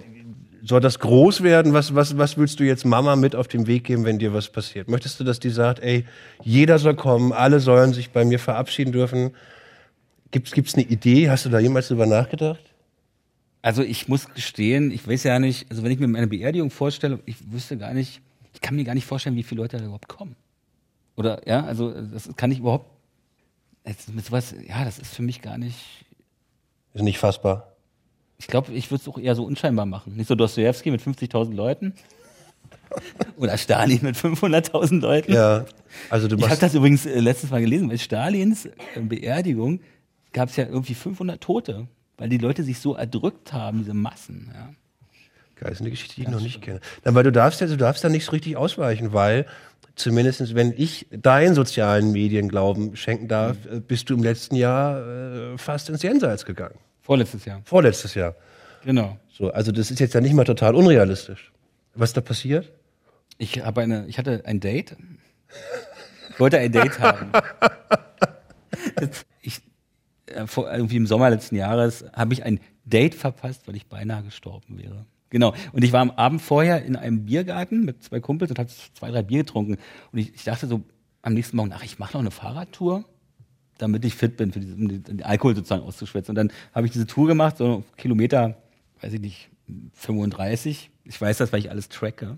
[0.63, 1.73] soll das groß werden.
[1.73, 4.49] Was, was, was willst du jetzt Mama mit auf den Weg geben, wenn dir was
[4.49, 4.89] passiert?
[4.89, 6.05] Möchtest du, dass die sagt, ey,
[6.41, 9.35] jeder soll kommen, alle sollen sich bei mir verabschieden dürfen?
[10.31, 11.29] Gibt's gibt's eine Idee?
[11.29, 12.70] Hast du da jemals drüber nachgedacht?
[13.61, 17.19] Also ich muss gestehen, ich weiß ja nicht, also wenn ich mir meine Beerdigung vorstelle,
[17.25, 18.21] ich wüsste gar nicht,
[18.53, 20.35] ich kann mir gar nicht vorstellen, wie viele Leute da überhaupt kommen.
[21.15, 22.87] Oder, ja, also das kann ich überhaupt,
[24.13, 25.77] mit sowas, ja, das ist für mich gar nicht,
[26.93, 27.75] Ist nicht fassbar.
[28.39, 30.15] ich glaube, ich würde es auch eher so unscheinbar machen.
[30.15, 31.93] Nicht so Dostoevsky mit 50.000 Leuten.
[33.37, 35.33] Oder Stalin mit 500.000 Leuten.
[35.33, 35.65] Ja.
[36.09, 39.81] Also du Ich habe das übrigens äh, letztens mal gelesen, bei Stalins äh, Beerdigung
[40.33, 41.87] gab es ja irgendwie 500 Tote,
[42.21, 44.51] weil die Leute sich so erdrückt haben, diese Massen.
[44.53, 44.69] Ja.
[45.55, 46.79] Geil, ist eine Geschichte, die ich noch nicht kenne.
[47.03, 49.45] Na, weil du darfst ja, du darfst da nicht so richtig ausweichen, weil
[49.95, 53.77] zumindest wenn ich deinen sozialen Medien Glauben schenken darf, Mhm.
[53.77, 56.75] äh, bist du im letzten Jahr äh, fast ins Jenseits gegangen.
[57.01, 57.61] Vorletztes Jahr.
[57.65, 58.35] Vorletztes Jahr.
[58.85, 59.17] Genau.
[59.31, 61.51] So, also das ist jetzt ja nicht mal total unrealistisch.
[61.95, 62.71] Was da passiert?
[63.39, 64.95] Ich habe eine, ich hatte ein Date.
[66.29, 67.31] Ich wollte ein Date haben.
[70.31, 74.77] Äh, irgendwie im Sommer letzten Jahres habe ich ein Date verpasst, weil ich beinahe gestorben
[74.77, 75.05] wäre.
[75.29, 75.53] Genau.
[75.71, 79.11] Und ich war am Abend vorher in einem Biergarten mit zwei Kumpels und habe zwei,
[79.11, 79.77] drei Bier getrunken.
[80.11, 80.81] Und ich, ich dachte so
[81.21, 83.05] am nächsten Morgen, ach, ich mache noch eine Fahrradtour,
[83.77, 86.31] damit ich fit bin, diese, um den, den Alkohol sozusagen auszuschwätzen.
[86.31, 88.57] Und dann habe ich diese Tour gemacht, so Kilometer,
[89.01, 89.49] weiß ich nicht,
[89.93, 90.89] 35.
[91.05, 92.37] Ich weiß das, weil ich alles tracke.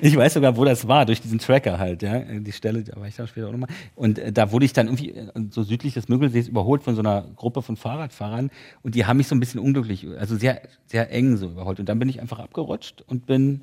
[0.00, 2.20] Ich weiß sogar, wo das war, durch diesen Tracker halt, ja.
[2.20, 3.68] Die Stelle, da war ich dann später auch nochmal.
[3.94, 7.00] Und äh, da wurde ich dann irgendwie äh, so südlich des Müggelsees überholt von so
[7.00, 8.50] einer Gruppe von Fahrradfahrern
[8.82, 11.78] und die haben mich so ein bisschen unglücklich, also sehr, sehr eng so überholt.
[11.78, 13.62] Und dann bin ich einfach abgerutscht und bin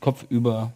[0.00, 0.72] kopfüber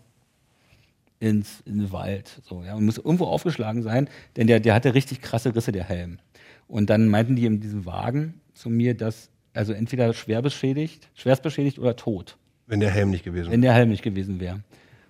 [1.19, 2.41] ins, in den Wald.
[2.43, 2.75] So, ja.
[2.75, 6.19] Und muss irgendwo aufgeschlagen sein, denn der, der hatte richtig krasse Risse, der Helm.
[6.67, 11.43] Und dann meinten die in diesem Wagen zu mir, dass also entweder schwer beschädigt, schwerst
[11.43, 12.37] beschädigt oder tot
[12.71, 13.53] Wenn der Helm nicht gewesen wäre.
[13.53, 14.61] wenn der Helm nicht gewesen wäre.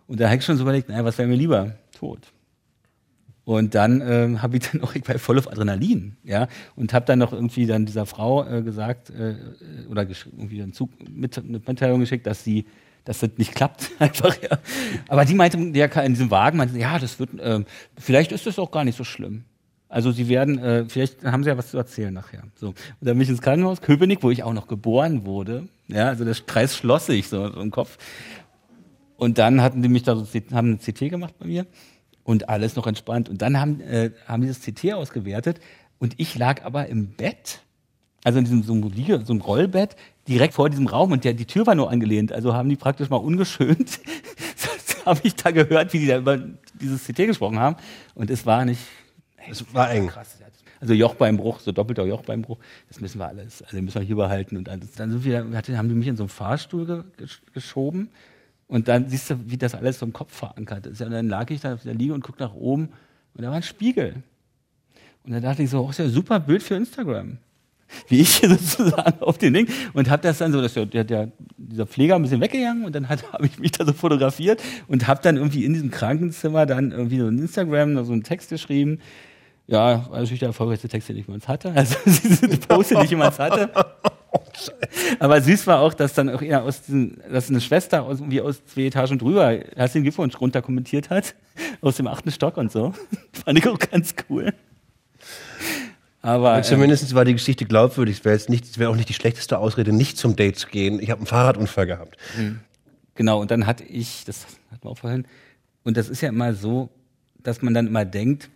[0.07, 1.75] Und da habe ich schon so überlegt, naja, was wäre mir lieber?
[1.97, 2.33] Tot.
[3.45, 7.05] Und dann äh, habe ich dann auch, ich war voll auf Adrenalin, ja, und habe
[7.05, 9.35] dann noch irgendwie dann dieser Frau äh, gesagt äh,
[9.91, 12.65] oder irgendwie einen Zug mit, eine Mitteilung geschickt, dass sie
[13.05, 14.59] dass das nicht klappt einfach ja.
[15.09, 17.65] Aber die meinte, der in diesem Wagen meinte, ja, das wird, äh,
[17.99, 19.45] vielleicht ist das auch gar nicht so schlimm.
[19.91, 22.45] Also sie werden, äh, vielleicht haben sie ja was zu erzählen nachher.
[22.55, 22.69] So.
[22.69, 25.67] Und dann bin ich ins Krankenhaus, Köpenick, wo ich auch noch geboren wurde.
[25.89, 27.99] Ja, also der Kreis schloss sich so im Kopf.
[29.17, 31.67] Und dann hatten die mich da so, haben ein CT gemacht bei mir
[32.23, 33.29] und alles noch entspannt.
[33.29, 35.59] Und dann haben, äh, haben die das CT ausgewertet
[35.99, 37.59] und ich lag aber im Bett,
[38.23, 39.97] also in diesem so einem, so einem Rollbett,
[40.29, 42.31] direkt vor diesem Raum und der, die Tür war nur angelehnt.
[42.31, 43.99] Also haben die praktisch mal ungeschönt,
[45.05, 46.39] habe ich da gehört, wie die da über
[46.81, 47.75] dieses CT gesprochen haben.
[48.15, 48.81] Und es war nicht
[49.49, 50.09] es war eng.
[50.09, 50.39] Krass.
[50.81, 54.57] Also Jochbeinbruch, so doppelter Jochbeinbruch, das müssen wir alles, also müssen wir hier behalten.
[54.57, 54.93] Und alles.
[54.93, 55.45] dann sind wir,
[55.77, 58.09] haben die mich in so einen Fahrstuhl ge geschoben
[58.67, 61.03] und dann siehst du, wie das alles so im Kopf verankert ist.
[61.03, 62.89] Und dann lag ich da auf der Liege und guck nach oben
[63.35, 64.23] und da war ein Spiegel.
[65.25, 67.37] Und dann dachte ich so, oh, ist ja ein super Bild für Instagram.
[68.09, 69.69] Wie ich hier sozusagen auf den Ding.
[69.93, 73.09] Und habe das dann so, dass der, der, dieser Pfleger ein bisschen weggegangen und dann
[73.09, 77.19] habe ich mich da so fotografiert und habe dann irgendwie in diesem Krankenzimmer dann irgendwie
[77.19, 79.01] so ein Instagram, so einen Text geschrieben
[79.71, 81.73] ja, natürlich der erfolgreichste Text, den ich jemals hatte.
[81.77, 83.71] Also diese Post, den ich jemals hatte.
[85.21, 88.41] Aber süß war auch, dass dann auch eher aus diesen, dass eine Schwester aus, wie
[88.41, 91.35] aus zwei Etagen drüber herzlichen Glückwunsch runter kommentiert hat.
[91.83, 92.95] Aus dem achten Stock und so.
[93.33, 94.53] Fand ich auch ganz cool.
[96.23, 98.19] Aber und zumindest ähm, war die Geschichte glaubwürdig.
[98.19, 100.69] Es wäre jetzt nicht, es wäre auch nicht die schlechteste Ausrede, nicht zum Date zu
[100.69, 101.01] gehen.
[101.01, 102.17] Ich habe einen Fahrradunfall gehabt.
[102.37, 102.61] Mhm.
[103.15, 103.41] Genau.
[103.41, 105.27] Und dann hatte ich, das hatten wir auch vorhin.
[105.85, 106.89] Und das ist ja immer so,
[107.39, 108.49] dass man dann immer denkt,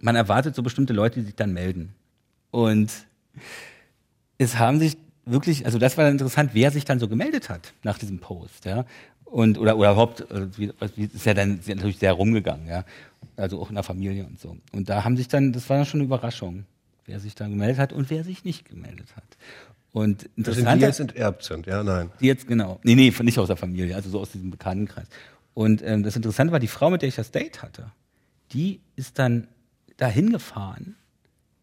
[0.00, 1.94] man erwartet so bestimmte Leute, die sich dann melden.
[2.50, 2.90] Und
[4.38, 7.72] es haben sich wirklich, also das war dann interessant, wer sich dann so gemeldet hat
[7.82, 8.84] nach diesem Post, ja.
[9.24, 10.46] Und, oder, oder überhaupt, äh,
[10.96, 12.84] ist ja dann natürlich sehr rumgegangen, ja.
[13.36, 14.56] Also auch in der Familie und so.
[14.72, 16.66] Und da haben sich dann, das war dann schon eine Überraschung,
[17.06, 19.24] wer sich dann gemeldet hat und wer sich nicht gemeldet hat.
[19.92, 20.68] Und interessant.
[20.68, 22.10] Also die jetzt enterbt sind, ja, nein.
[22.20, 22.80] Die jetzt, genau.
[22.82, 25.06] Nee, nee, nicht aus der Familie, also so aus diesem Bekanntenkreis.
[25.54, 27.90] Und ähm, das Interessante war, die Frau, mit der ich das Date hatte,
[28.52, 29.46] die ist dann
[29.96, 30.96] dahin gefahren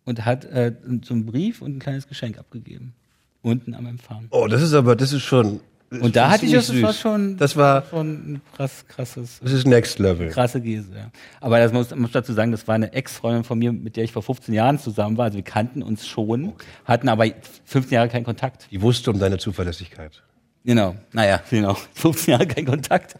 [0.05, 0.73] und hat äh,
[1.03, 2.93] so einen Brief und ein kleines Geschenk abgegeben.
[3.41, 4.27] Unten am Empfang.
[4.29, 5.61] Oh, das ist aber, das ist schon.
[5.89, 9.39] Und da hatte ich das, das war schon, das war schon ein krass, krasses.
[9.43, 10.29] Das ist Next Level.
[10.29, 11.11] Krasse Gese, ja.
[11.41, 14.13] Aber das muss, muss dazu sagen, das war eine Ex-Freundin von mir, mit der ich
[14.13, 15.25] vor 15 Jahren zusammen war.
[15.25, 16.65] Also wir kannten uns schon, okay.
[16.85, 17.25] hatten aber
[17.65, 18.67] 15 Jahre keinen Kontakt.
[18.71, 20.23] Die wusste um deine Zuverlässigkeit.
[20.63, 21.73] Genau, naja, genau.
[21.95, 23.15] 15 Jahre kein Kontakt.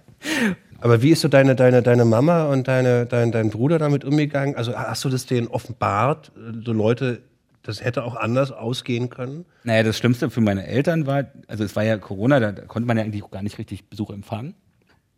[0.82, 4.56] Aber wie ist so deine, deine, deine Mama und deine, dein, dein Bruder damit umgegangen?
[4.56, 6.32] Also hast du das denen offenbart,
[6.66, 7.22] so Leute,
[7.62, 9.46] das hätte auch anders ausgehen können?
[9.64, 12.98] Naja, das Schlimmste für meine Eltern war, also es war ja Corona, da konnte man
[12.98, 14.56] ja eigentlich auch gar nicht richtig Besuch empfangen.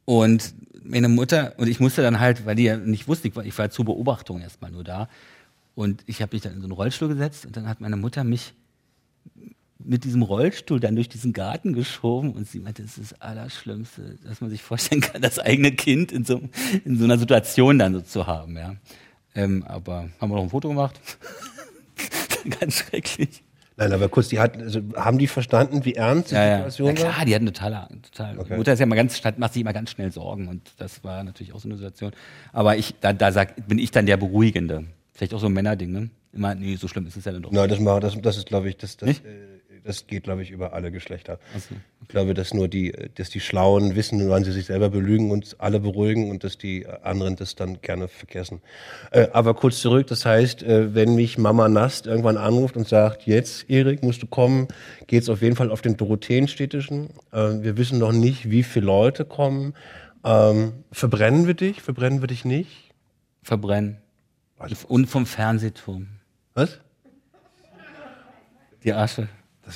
[0.05, 0.53] Und
[0.84, 3.57] meine Mutter, und ich musste dann halt, weil die ja nicht wusste, ich war, ich
[3.57, 5.07] war zur Beobachtung erstmal nur da.
[5.76, 8.26] Und ich habe mich dann in so einen Rollstuhl gesetzt und dann hat meine Mutter
[8.26, 8.53] mich
[9.80, 14.17] mit diesem Rollstuhl dann durch diesen Garten geschoben und sie meinte, es ist das Allerschlimmste,
[14.24, 16.41] dass man sich vorstellen kann, das eigene Kind in so,
[16.86, 18.55] in so einer Situation dann so zu haben.
[18.57, 18.76] Ja.
[19.36, 20.99] Ähm, aber haben wir noch ein Foto gemacht?
[22.59, 23.43] Ganz schrecklich.
[23.76, 26.93] Nein, aber kurz, die hat, also haben die verstanden, wie ernst die ja, Situation ja.
[26.93, 27.05] war?
[27.05, 28.39] Ja, klar, die hatten total, total.
[28.39, 28.57] Okay.
[28.57, 31.53] Mutter ist ja immer ganz, macht sich immer ganz schnell Sorgen und das war natürlich
[31.53, 32.11] auch so eine Situation.
[32.51, 34.86] Aber ich, da, da sag, bin ich dann der Beruhigende.
[35.11, 36.09] Vielleicht auch so ein Männerding, ne?
[36.34, 37.51] Immer, nee, so schlimm ist es ja dann doch.
[37.51, 39.26] Nein, das, das, das ist, glaube ich, das, das, Nicht?
[39.26, 39.53] Äh,
[39.84, 41.40] das geht, glaube ich, über alle Geschlechter.
[41.54, 41.76] So.
[42.02, 45.56] Ich glaube, dass nur die, dass die Schlauen wissen, wann sie sich selber belügen und
[45.60, 48.62] alle beruhigen und dass die anderen das dann gerne vergessen.
[49.12, 53.26] Äh, aber kurz zurück, das heißt, äh, wenn mich Mama Nast irgendwann anruft und sagt,
[53.26, 54.68] jetzt, Erik, musst du kommen,
[55.08, 57.10] geht es auf jeden Fall auf den Dorotheenstädtischen.
[57.32, 59.74] Äh, wir wissen noch nicht, wie viele Leute kommen.
[60.24, 61.82] Ähm, verbrennen wir dich?
[61.82, 62.94] Verbrennen wir dich nicht?
[63.44, 63.98] Verbrennen.
[64.88, 66.08] Und vom Fernsehturm.
[66.54, 66.80] Was?
[68.84, 69.28] Die Asche.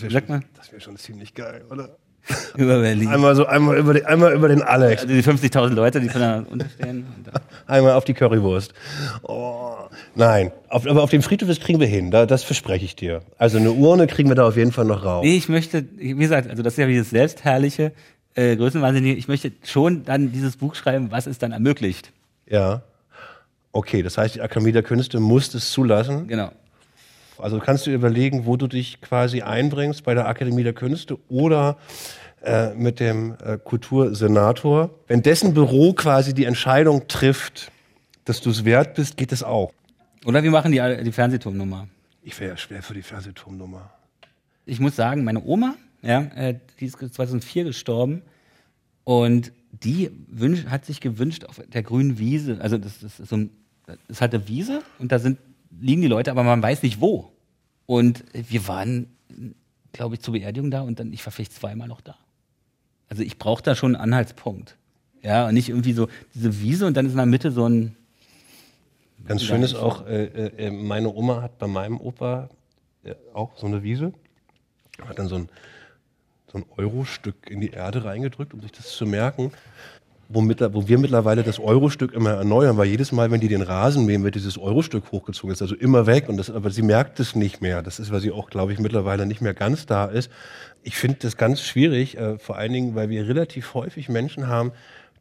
[0.02, 1.98] Das wäre schon, wär schon ziemlich geil, oder?
[2.58, 3.08] Über Berlin.
[3.08, 5.04] Einmal so, einmal über, den, einmal über den Alex.
[5.04, 7.06] Also die 50.000 Leute, die voneinander unterstehen.
[7.68, 8.74] einmal auf die Currywurst.
[9.24, 9.76] Oh,
[10.16, 13.22] nein, auf, aber auf dem Friedhof, das kriegen wir hin, da, das verspreche ich dir.
[13.38, 15.24] Also eine Urne kriegen wir da auf jeden Fall noch raus.
[15.24, 17.94] Nee, ich möchte, wie gesagt, also das ist ja dieses selbstherrliche
[18.36, 22.12] äh, Größenwahnsinnige, ich möchte schon dann dieses Buch schreiben, was es dann ermöglicht.
[22.46, 22.84] Ja.
[23.72, 26.28] Okay, das heißt, die Akademie der Künste muss es zulassen.
[26.28, 26.52] Genau.
[27.40, 31.78] Also kannst du überlegen, wo du dich quasi einbringst bei der Akademie der Künste oder
[32.44, 34.90] äh, mit dem äh, Kultursenator.
[35.08, 37.72] Wenn dessen Büro quasi die Entscheidung trifft,
[38.26, 39.72] dass du es wert bist, geht es auch.
[40.26, 41.88] Oder wir machen die, die Fernsehturmnummer.
[42.24, 43.90] Ich wäre ja schwer für die Fernsehturmnummer.
[44.66, 48.22] Ich muss sagen, meine Oma, ja, äh, die ist 2004 gestorben
[49.04, 53.38] und die wünsch, hat sich gewünscht auf der grünen Wiese, also das, das ist so
[53.38, 53.50] ein
[54.20, 55.40] halt eine Wiese und da sind,
[55.80, 57.32] liegen die Leute, aber man weiß nicht wo.
[57.86, 59.08] Und wir waren,
[59.94, 62.16] glaube ich, zur Beerdigung da und dann, ich war vielleicht zweimal noch da.
[63.10, 64.78] Also ich brauche da schon einen Anhaltspunkt.
[65.24, 67.96] Ja, und nicht irgendwie so diese Wiese und dann ist in der Mitte so ein.
[69.26, 72.50] Ganz schön ist auch, äh, äh, meine Oma hat bei meinem Opa
[73.04, 74.14] äh, auch so eine Wiese,
[75.06, 75.50] hat dann so ein,
[76.52, 79.52] so ein Euro-Stück in die Erde reingedrückt, um sich das zu merken.
[80.30, 83.62] Wo, mit, wo wir mittlerweile das Euro-Stück immer erneuern, weil jedes Mal, wenn die den
[83.62, 85.54] Rasen mähen, wird dieses Euro-Stück hochgezogen.
[85.54, 86.28] Ist also immer weg.
[86.28, 87.82] Und das, aber sie merkt es nicht mehr.
[87.82, 90.30] Das ist, weil sie auch, glaube ich, mittlerweile nicht mehr ganz da ist.
[90.84, 94.74] Ich finde das ganz schwierig, äh, vor allen Dingen, weil wir relativ häufig Menschen haben,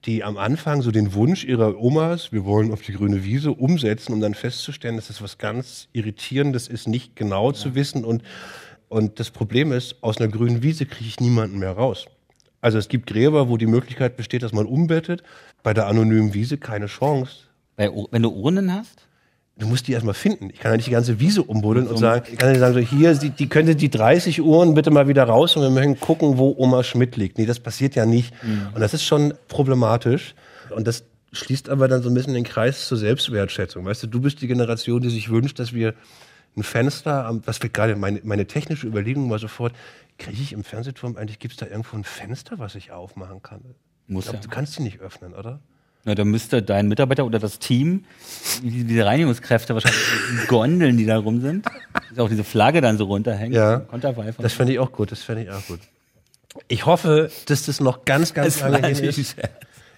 [0.06, 4.12] die am Anfang so den Wunsch ihrer Omas, wir wollen auf die grüne Wiese umsetzen,
[4.12, 7.54] um dann festzustellen, dass das was ganz Irritierendes ist, nicht genau ja.
[7.54, 8.04] zu wissen.
[8.04, 8.22] Und,
[8.88, 12.06] und das Problem ist, aus einer grünen Wiese kriege ich niemanden mehr raus.
[12.66, 15.22] Also es gibt Gräber, wo die Möglichkeit besteht, dass man umbettet.
[15.62, 17.44] Bei der anonymen Wiese keine Chance.
[17.76, 19.06] Bei, wenn du Urnen hast?
[19.56, 20.50] Du musst die erstmal finden.
[20.50, 22.80] Ich kann ja nicht die ganze Wiese umbuddeln und sagen, ich kann nicht sagen, so
[22.80, 26.38] hier, die, die könnte die 30 Uhren bitte mal wieder raus und wir möchten gucken,
[26.38, 27.38] wo Oma Schmidt liegt.
[27.38, 28.34] Nee, das passiert ja nicht.
[28.42, 28.70] Mhm.
[28.74, 30.34] Und das ist schon problematisch.
[30.70, 33.84] Und das schließt aber dann so ein bisschen den Kreis zur Selbstwertschätzung.
[33.84, 35.94] Weißt du, du bist die Generation, die sich wünscht, dass wir
[36.56, 39.72] ein Fenster, was wir gerade, meine, meine technische Überlegung war sofort,
[40.18, 43.60] kriege ich im Fernsehturm eigentlich, gibt es da irgendwo ein Fenster, was ich aufmachen kann?
[44.06, 44.48] Muss ich glaub, ja.
[44.48, 45.60] Du kannst die nicht öffnen, oder?
[46.04, 48.04] Na, da müsste dein Mitarbeiter oder das Team,
[48.62, 50.00] diese Reinigungskräfte wahrscheinlich,
[50.40, 51.66] die Gondeln, die da rum sind,
[52.16, 53.54] auch diese Flagge dann so runterhängt.
[53.54, 53.80] Ja,
[54.38, 55.80] das fände ich auch gut, das fände ich auch gut.
[56.68, 59.36] Ich hoffe, dass das noch ganz, ganz das lange hin ist.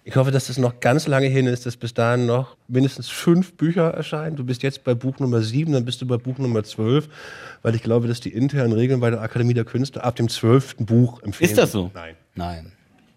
[0.04, 3.54] Ich hoffe, dass das noch ganz lange hin ist, dass bis dahin noch mindestens fünf
[3.54, 4.36] Bücher erscheinen.
[4.36, 7.08] Du bist jetzt bei Buch Nummer sieben, dann bist du bei Buch Nummer zwölf,
[7.62, 10.86] weil ich glaube, dass die internen Regeln bei der Akademie der Künste ab dem zwölften
[10.86, 11.50] Buch empfehlen.
[11.50, 11.90] Ist das so?
[11.94, 12.14] Nein.
[12.34, 12.72] Nein.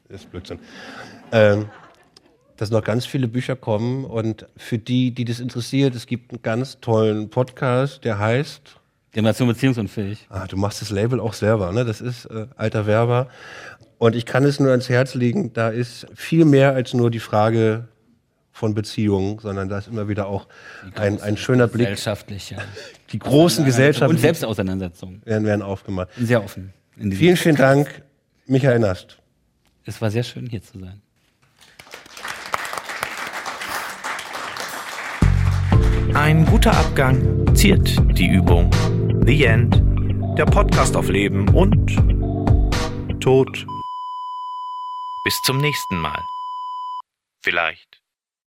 [0.10, 0.60] Das ist Blödsinn.
[1.32, 1.70] Ähm,
[2.58, 6.42] dass noch ganz viele Bücher kommen und für die, die das interessiert, es gibt einen
[6.44, 8.82] ganz tollen Podcast, der heißt
[9.14, 10.28] Generation beziehungsunfähig.
[10.30, 11.84] Ah, du machst das Label auch selber, ne?
[11.84, 13.28] Das ist äh, alter Werber.
[14.02, 17.20] Und ich kann es nur ans Herz legen, da ist viel mehr als nur die
[17.20, 17.88] Frage
[18.52, 20.47] von Beziehungen, sondern da ist immer wieder auch
[20.95, 21.88] ein, ein schöner Blick.
[21.88, 22.58] Gesellschaftliche.
[23.12, 24.16] Die großen Gesellschaften.
[24.16, 25.22] Und Selbstauseinandersetzungen.
[25.24, 26.10] Werden, werden aufgemacht.
[26.18, 26.74] Sehr offen.
[26.97, 28.02] Vielen, vielen Dank,
[28.47, 29.20] Michael Nast.
[29.86, 30.99] Es war sehr schön, hier zu sein.
[36.16, 38.72] Ein guter Abgang ziert die Übung.
[39.28, 39.80] The End.
[40.39, 41.95] Der Podcast auf Leben und
[43.20, 43.68] Tod.
[45.24, 46.26] Bis zum nächsten Mal.
[47.44, 47.91] Vielleicht.